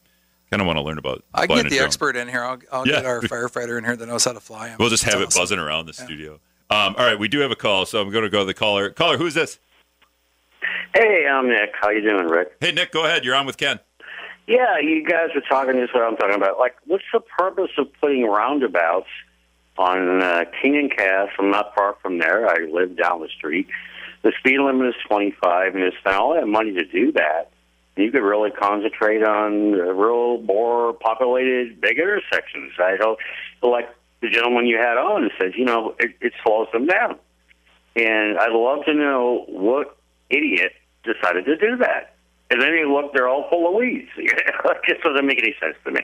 [0.51, 1.23] kind of want to learn about.
[1.33, 1.87] I flying get the drone.
[1.87, 2.43] expert in here.
[2.43, 2.97] I'll, I'll Yeah.
[2.97, 4.77] get our firefighter in here that knows how to fly them.
[4.79, 5.41] We'll just have it awesome.
[5.41, 6.33] buzzing around the studio.
[6.69, 8.53] Um, all right, we do have a call, so I'm going to go to the
[8.53, 8.89] caller.
[8.91, 9.59] Caller, who's this?
[10.93, 11.71] Hey, I'm Nick.
[11.79, 12.55] How you doing, Rick?
[12.59, 13.23] Hey, Nick, go ahead.
[13.25, 13.79] You're on with Ken.
[14.47, 15.75] Yeah, you guys were talking.
[15.75, 16.59] This is what I'm talking about.
[16.59, 19.07] Like, what's the purpose of putting roundabouts
[19.77, 21.29] on uh, King and Cass?
[21.39, 22.49] I'm not far from there.
[22.49, 23.67] I live down the street.
[24.23, 27.50] The speed limit is 25, and you spend all that money to do that.
[27.97, 32.73] You could really concentrate on real more populated, big intersections.
[32.79, 33.19] I don't
[33.61, 33.89] like
[34.21, 37.17] the gentleman you had on says, you know, it, it slows them down.
[37.95, 39.97] And I'd love to know what
[40.29, 40.73] idiot
[41.03, 42.15] decided to do that.
[42.49, 44.09] And then you look, they're all full of weeds.
[44.17, 44.35] it
[44.87, 46.01] just doesn't make any sense to me.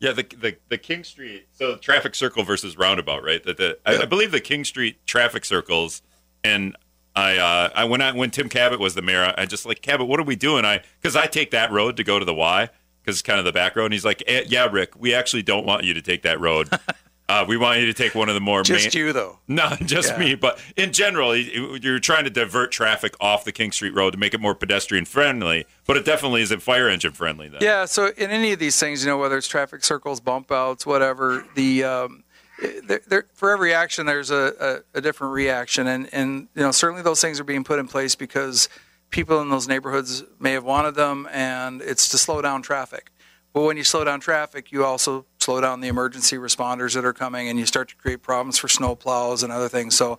[0.00, 3.42] Yeah, the the, the King Street, so traffic circle versus roundabout, right?
[3.44, 6.02] That the I, I believe the King Street traffic circles,
[6.42, 6.76] and
[7.16, 10.06] I uh, I when I when Tim Kabat was the mayor, I just like Kabat,
[10.06, 10.64] what are we doing?
[10.64, 12.68] I because I take that road to go to the Y
[13.02, 15.42] because it's kind of the back road, and he's like, eh, yeah, Rick, we actually
[15.42, 16.68] don't want you to take that road.
[17.26, 19.38] Uh, we want you to take one of the more Just main, you though.
[19.48, 20.18] No, just Yeah.
[20.18, 20.34] me.
[20.34, 24.34] But in general, you're trying to divert traffic off the King Street Road to make
[24.34, 25.64] it more pedestrian friendly.
[25.86, 27.48] But it definitely isn't fire engine friendly.
[27.48, 27.62] Then.
[27.62, 30.84] Yeah, so in any of these things, you know, whether it's traffic circles, bump outs,
[30.84, 32.23] whatever, the um,
[32.58, 36.70] there, there, for every action, there's a, a, a different reaction, and and you know,
[36.70, 38.68] certainly those things are being put in place because
[39.10, 43.10] people in those neighborhoods may have wanted them, and it's to slow down traffic.
[43.52, 47.12] But when you slow down traffic, you also slow down the emergency responders that are
[47.12, 49.96] coming, and you start to create problems for snow plows and other things.
[49.96, 50.18] So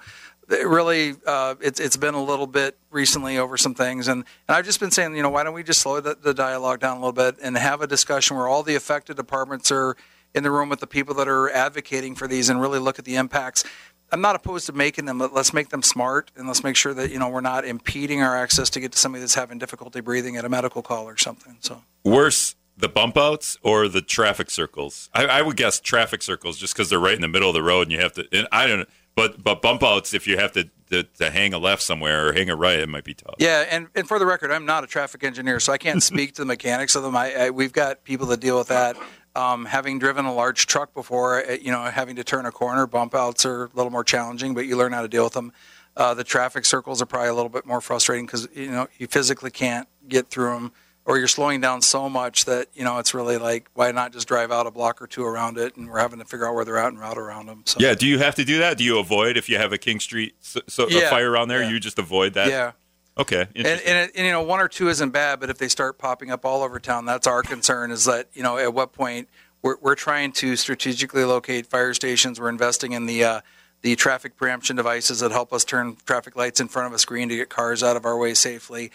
[0.50, 4.56] it really, uh, it's it's been a little bit recently over some things, and, and
[4.56, 6.98] I've just been saying, you know, why don't we just slow the, the dialogue down
[6.98, 9.98] a little bit and have a discussion where all the affected departments are
[10.36, 13.06] in the room with the people that are advocating for these and really look at
[13.06, 13.63] the impacts.
[14.12, 16.93] I'm not opposed to making them, but let's make them smart and let's make sure
[16.93, 20.02] that you know we're not impeding our access to get to somebody that's having difficulty
[20.02, 21.58] breathing at a medical call or something.
[21.62, 21.82] So.
[22.04, 25.10] Worse, the bump outs or the traffic circles?
[25.13, 27.63] I, I would guess traffic circles just because they're right in the middle of the
[27.63, 28.28] road and you have to.
[28.32, 28.86] And I don't know.
[29.15, 32.34] But, but bump outs, if you have to, to, to hang a left somewhere or
[32.34, 33.36] hang a right, it might be tough.
[33.39, 36.34] Yeah, and, and for the record, I'm not a traffic engineer, so I can't speak
[36.36, 37.15] to the mechanics of them.
[37.15, 38.98] I, I we've got people that deal with that.
[39.36, 42.88] Um, having driven a large truck before, uh, you know, having to turn a corner,
[42.88, 45.52] bump outs are a little more challenging, but you learn how to deal with them.
[45.98, 49.08] Uh, the traffic circles are probably a little bit more frustrating because you know you
[49.08, 50.71] physically can't get through them,
[51.06, 54.28] or you're slowing down so much that you know it's really like why not just
[54.28, 56.65] drive out a block or two around it, and we're having to figure out where
[56.65, 57.63] they're at and route around them.
[57.65, 58.78] So Yeah, do you have to do that?
[58.78, 61.62] Do you avoid if you have a King Street so, so, a fire around there?
[61.62, 61.69] yeah.
[61.69, 62.50] You just avoid that?
[62.50, 62.71] yeah.
[63.17, 63.47] Okay.
[63.56, 65.97] And, and, it, and you know, one or two isn't bad, but if they start
[65.97, 67.91] popping up all over town, that's our concern.
[67.91, 69.30] Is that you know, at what point
[69.62, 72.39] we're we're trying to strategically locate fire stations.
[72.39, 73.41] We're investing in the uh,
[73.82, 77.30] the traffic preemption devices that help us turn traffic lights in front of a screen
[77.30, 78.91] to get cars out of our way safely.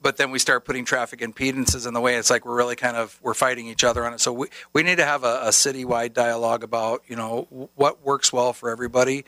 [0.00, 2.14] But then we start putting traffic impedances in the way.
[2.14, 4.20] It's like we're really kind of we're fighting each other on it.
[4.20, 8.32] So we, we need to have a, a citywide dialogue about you know what works
[8.32, 9.26] well for everybody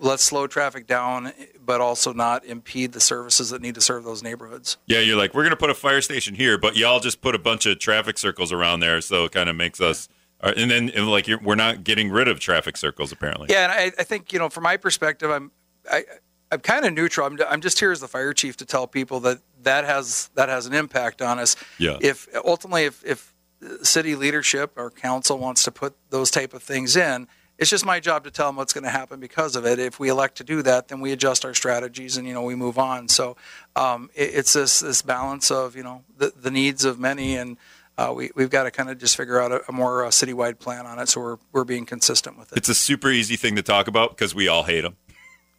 [0.00, 1.32] let's slow traffic down,
[1.64, 4.76] but also not impede the services that need to serve those neighborhoods.
[4.86, 7.34] yeah, you're like, we're going to put a fire station here, but y'all just put
[7.34, 9.00] a bunch of traffic circles around there.
[9.00, 10.08] So it kind of makes us.
[10.40, 13.48] uh, And then, and like, you're, we're not getting rid of traffic circles, apparently.
[13.50, 15.50] Yeah, and I, I think you know, from my perspective, I'm
[15.90, 16.04] I,
[16.50, 17.26] I'm kind of neutral.
[17.26, 20.48] I'm, I'm just here as the fire chief to tell people that that has that
[20.48, 21.56] has an impact on us.
[21.78, 21.98] Yeah.
[22.00, 23.34] If ultimately, if if
[23.82, 27.28] city leadership or council wants to put those type of things in.
[27.60, 29.78] It's just my job to tell them what's going to happen because of it.
[29.78, 32.54] If we elect to do that, then we adjust our strategies and you know we
[32.54, 33.08] move on.
[33.08, 33.36] So
[33.76, 37.58] um, it, it's this this balance of you know the, the needs of many and
[37.98, 40.58] uh, we, we've got to kind of just figure out a, a more uh, citywide
[40.58, 42.56] plan on it so we're, we're being consistent with it.
[42.56, 44.96] It's a super easy thing to talk about because we all hate them.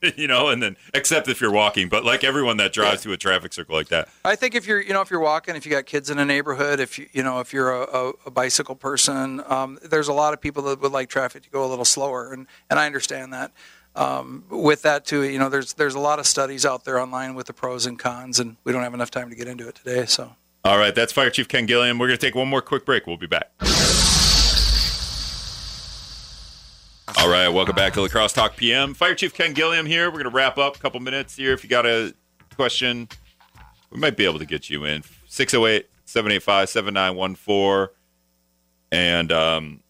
[0.16, 3.18] you know, and then except if you're walking, but like everyone that drives through a
[3.18, 4.10] traffic circle like that.
[4.26, 6.26] I think if you're, you know, if you're walking, if you got kids in a
[6.26, 10.14] neighborhood, if you, you know, if you're a, a, a bicycle person, um, there's a
[10.14, 12.86] lot of people that would like traffic to go a little slower, and and I
[12.86, 13.52] understand that.
[13.94, 17.36] Um, with that too, you know, there's there's a lot of studies out there online
[17.36, 19.76] with the pros and cons, and we don't have enough time to get into it
[19.76, 20.06] today.
[20.06, 22.00] So All right, that's Fire Chief Ken Gilliam.
[22.00, 23.06] We're going to take one more quick break.
[23.06, 23.52] We'll be back.
[27.22, 28.96] All right, welcome back to La Crosse Talk PM.
[28.96, 30.08] Fire Chief Ken Gilliam here.
[30.08, 31.54] We're going to wrap up a couple minutes here.
[31.54, 32.16] If you got a
[32.56, 33.08] question,
[33.92, 35.04] we might be able to get you in.
[35.28, 37.96] 608 785 7914.
[38.92, 39.82] And um,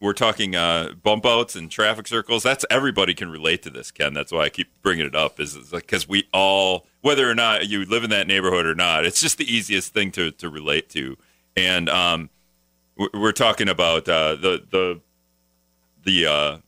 [0.00, 2.42] we're talking uh, bump outs and traffic circles.
[2.42, 4.12] That's everybody can relate to this, Ken.
[4.12, 5.38] That's why I keep bringing it up.
[5.38, 9.20] Is because we all, whether or not you live in that neighborhood or not, it's
[9.20, 11.16] just the easiest thing to to relate to.
[11.56, 12.30] And um,
[12.96, 15.00] we're- talking about uh, the the
[16.04, 16.58] the uh,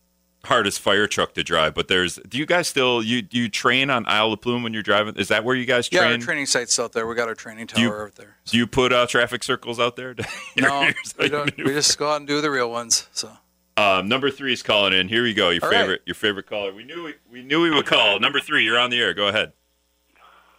[0.47, 1.75] hardest fire truck to drive.
[1.75, 4.73] But there's, do you guys still you do you train on Isle La Plume when
[4.73, 5.15] you're driving?
[5.17, 6.03] Is that where you guys train?
[6.03, 7.07] Yeah, our training site's out there.
[7.07, 8.37] We got our training you- tower out there.
[8.47, 10.15] do you put uh, traffic circles out there?
[10.59, 10.89] No,
[11.19, 13.09] we, don't, we just go out and do the real ones.
[13.13, 13.31] So
[13.77, 15.09] Um, number three is calling in.
[15.09, 15.51] Here we go.
[15.51, 15.79] Your All right.
[15.81, 16.73] favorite, your favorite caller.
[16.73, 18.19] We knew we, we knew we would call.
[18.19, 19.13] Number three, you're on the air.
[19.13, 19.53] Go ahead.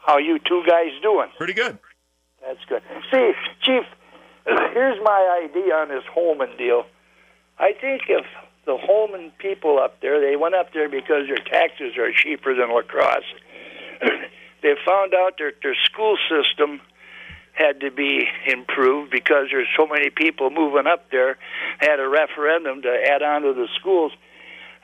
[0.05, 1.29] How you two guys doing?
[1.37, 1.77] Pretty good.
[2.45, 2.81] That's good.
[3.11, 3.31] See,
[3.63, 3.83] Chief,
[4.45, 6.85] here's my idea on this Holmen deal.
[7.59, 8.25] I think if
[8.67, 12.69] the Holmen people up there, they went up there because their taxes are cheaper than
[12.69, 13.23] La Crosse.
[14.61, 16.81] they found out that their school system
[17.53, 21.37] had to be improved because there's so many people moving up there.
[21.79, 24.11] Had a referendum to add on to the schools.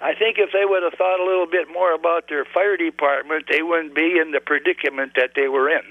[0.01, 3.45] I think if they would have thought a little bit more about their fire department,
[3.51, 5.84] they wouldn't be in the predicament that they were in.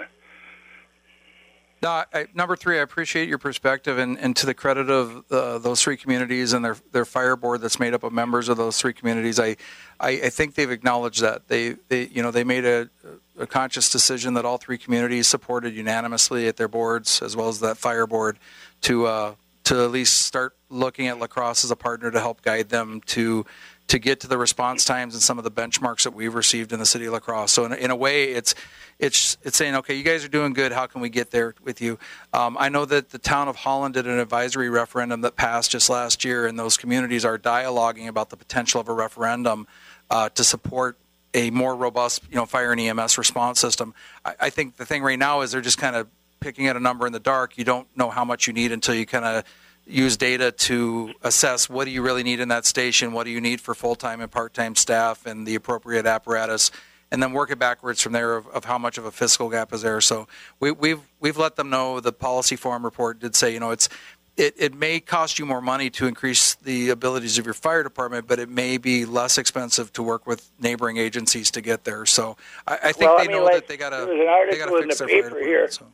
[1.82, 5.58] No, I, number three, I appreciate your perspective, and, and to the credit of uh,
[5.58, 8.78] those three communities and their their fire board that's made up of members of those
[8.78, 9.56] three communities, I,
[9.98, 11.48] I, I think they've acknowledged that.
[11.48, 12.88] They, they you know they made a,
[13.36, 17.58] a conscious decision that all three communities supported unanimously at their boards as well as
[17.60, 18.38] that fire board
[18.82, 22.42] to uh, to at least start looking at La Crosse as a partner to help
[22.42, 23.44] guide them to
[23.92, 26.78] to get to the response times and some of the benchmarks that we've received in
[26.78, 27.52] the city of La Crosse.
[27.52, 28.54] So in, in a way, it's
[28.98, 30.72] it's it's saying, okay, you guys are doing good.
[30.72, 31.98] How can we get there with you?
[32.32, 35.90] Um, I know that the town of Holland did an advisory referendum that passed just
[35.90, 39.66] last year, and those communities are dialoguing about the potential of a referendum
[40.08, 40.96] uh, to support
[41.34, 43.92] a more robust, you know, fire and EMS response system.
[44.24, 46.08] I, I think the thing right now is they're just kind of
[46.40, 47.58] picking at a number in the dark.
[47.58, 49.44] You don't know how much you need until you kind of
[49.86, 53.40] use data to assess what do you really need in that station, what do you
[53.40, 56.70] need for full-time and part-time staff, and the appropriate apparatus,
[57.10, 59.72] and then work it backwards from there of, of how much of a fiscal gap
[59.72, 60.00] is there.
[60.00, 60.28] So
[60.60, 62.00] we, we've we've let them know.
[62.00, 63.88] The policy forum report did say, you know, it's
[64.36, 68.26] it, it may cost you more money to increase the abilities of your fire department,
[68.26, 72.06] but it may be less expensive to work with neighboring agencies to get there.
[72.06, 74.06] So I, I think Well, I they mean, know like, that they got to there
[74.06, 75.70] was an article in fix the paper here.
[75.70, 75.86] So.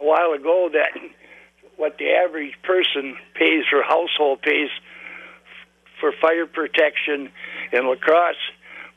[0.00, 0.90] a while ago that
[1.76, 4.70] what the average person pays for household pays
[6.00, 7.30] for fire protection
[7.72, 8.36] in La Crosse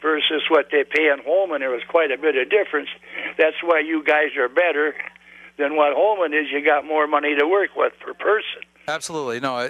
[0.01, 2.89] versus what they pay in Holmen, there was quite a bit of difference.
[3.37, 4.95] That's why you guys are better
[5.57, 6.51] than what Holmen is.
[6.51, 8.63] You got more money to work with per person.
[8.87, 9.69] Absolutely, no.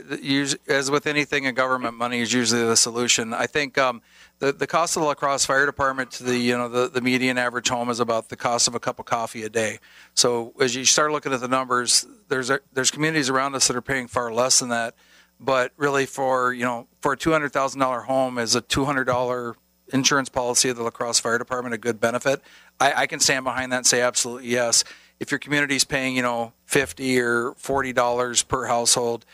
[0.68, 3.34] As with anything in government, money is usually the solution.
[3.34, 4.02] I think um,
[4.40, 7.02] the the cost of the La Crosse fire department to the you know the, the
[7.02, 9.80] median average home is about the cost of a cup of coffee a day.
[10.16, 13.76] So as you start looking at the numbers, there's a, there's communities around us that
[13.76, 14.96] are paying far less than that.
[15.40, 18.86] But really, for you know, for a two hundred thousand dollar home, is a two
[18.86, 19.56] hundred dollar
[19.92, 22.42] insurance policy of the La Crosse fire department a good benefit?
[22.80, 24.84] I, I can stand behind that and say absolutely yes.
[25.20, 29.26] If your community's paying, you know, fifty or forty dollars per household,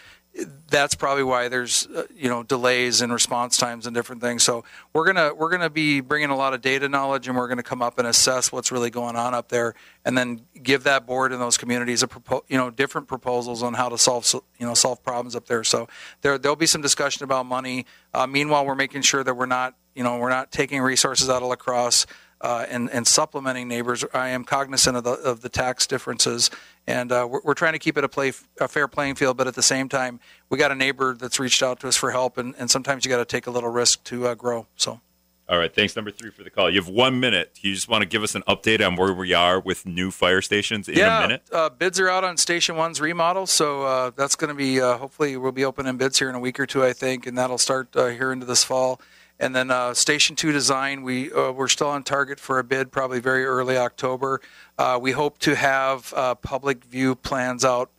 [0.69, 4.43] that's probably why there's uh, you know delays in response times and different things.
[4.43, 7.63] So we're gonna we're gonna be bringing a lot of data knowledge, and we're gonna
[7.63, 11.31] come up and assess what's really going on up there, and then give that board
[11.31, 14.65] and those communities a propo- you know different proposals on how to solve so- you
[14.65, 15.63] know solve problems up there.
[15.63, 15.87] So
[16.21, 17.85] there there'll be some discussion about money.
[18.13, 21.41] Uh, meanwhile, we're making sure that we're not you know we're not taking resources out
[21.41, 22.05] of La Crosse.
[22.41, 26.51] Uh, and, and supplementing neighbors, I am cognizant of the, of the tax differences,
[26.87, 29.37] and uh, we're, we're trying to keep it a, play, a fair playing field.
[29.37, 30.19] But at the same time,
[30.49, 33.09] we got a neighbor that's reached out to us for help, and, and sometimes you
[33.09, 34.67] got to take a little risk to uh, grow.
[34.75, 35.01] So,
[35.47, 35.73] All right.
[35.73, 36.69] Thanks, number three, for the call.
[36.69, 37.59] You have one minute.
[37.61, 40.41] You just want to give us an update on where we are with new fire
[40.41, 41.43] stations in yeah, a minute?
[41.51, 44.97] Uh, bids are out on Station One's remodel, so uh, that's going to be uh,
[44.97, 47.57] hopefully we'll be opening bids here in a week or two, I think, and that'll
[47.57, 48.99] start uh, here into this fall.
[49.39, 52.91] And then uh, Station Two design, we uh, we're still on target for a bid,
[52.91, 54.39] probably very early October.
[54.77, 57.89] Uh, we hope to have uh, public view plans out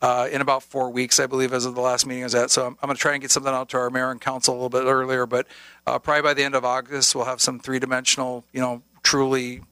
[0.00, 2.50] uh, in about four weeks, I believe, as of the last meeting is at.
[2.50, 4.54] So I'm, I'm going to try and get something out to our mayor and council
[4.54, 5.46] a little bit earlier, but
[5.86, 9.62] uh, probably by the end of August, we'll have some three dimensional, you know, truly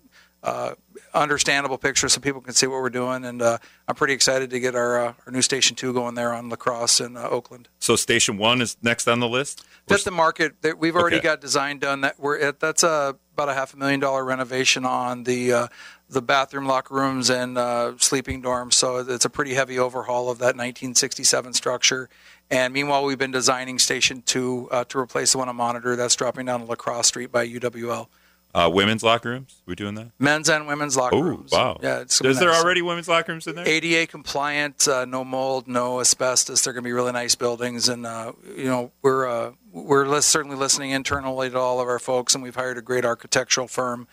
[0.45, 0.75] uh,
[1.15, 3.25] understandable picture so people can see what we're doing.
[3.25, 6.33] And uh, I'm pretty excited to get our uh, our new Station Two going there
[6.33, 7.69] on La Crosse in uh, Oakland.
[7.79, 9.65] So station one is next on the list?
[9.87, 10.61] That's the market.
[10.63, 11.25] that We've already Okay.
[11.25, 12.03] got design done.
[12.03, 15.67] That we're at, that's a about a half a million dollar renovation on the uh,
[16.09, 18.75] the bathroom, locker rooms, and uh, sleeping dorms.
[18.75, 22.09] So it's a pretty heavy overhaul of that 1967 structure.
[22.51, 25.97] And meanwhile, we've been designing Station Two uh, to replace the one on Monitor.
[25.97, 28.09] That's dropping down to La Crosse Street by UWL.
[28.55, 29.63] Uh, women's locker rooms?
[29.67, 30.13] We're doing that?
[30.21, 31.51] Men's and women's locker Oh, rooms.
[31.51, 31.77] wow.
[31.83, 33.67] Yeah, it's Is be there already women's locker rooms in there?
[33.67, 36.63] ADA compliant, uh, no mold, no asbestos.
[36.63, 40.27] They're going to be really nice buildings, and uh, you know we're uh, we're lis-
[40.27, 44.07] certainly listening internally to all of our folks, and we've hired a great architectural firm.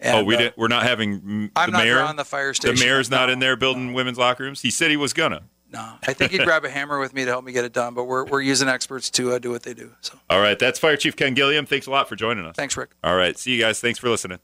[0.00, 0.58] And, oh, we uh, didn't.
[0.58, 2.00] We're not having mm, I'm the not mayor.
[2.00, 2.78] on the fire the station.
[2.86, 3.94] mayor's not No, in there building no.
[3.94, 4.60] women's locker rooms.
[4.62, 5.42] He said he was gonna.
[5.70, 7.94] No, I think he'd grab a hammer with me to help me get it done.
[7.94, 9.92] But we're we're using experts to uh, do what they do.
[10.00, 11.66] So All right, that's Fire Chief Ken Gilliam.
[11.66, 12.56] Thanks a lot for joining us.
[12.56, 12.90] thanks, Rick.
[13.04, 13.80] All right, see you guys.
[13.80, 14.38] Thanks for listening.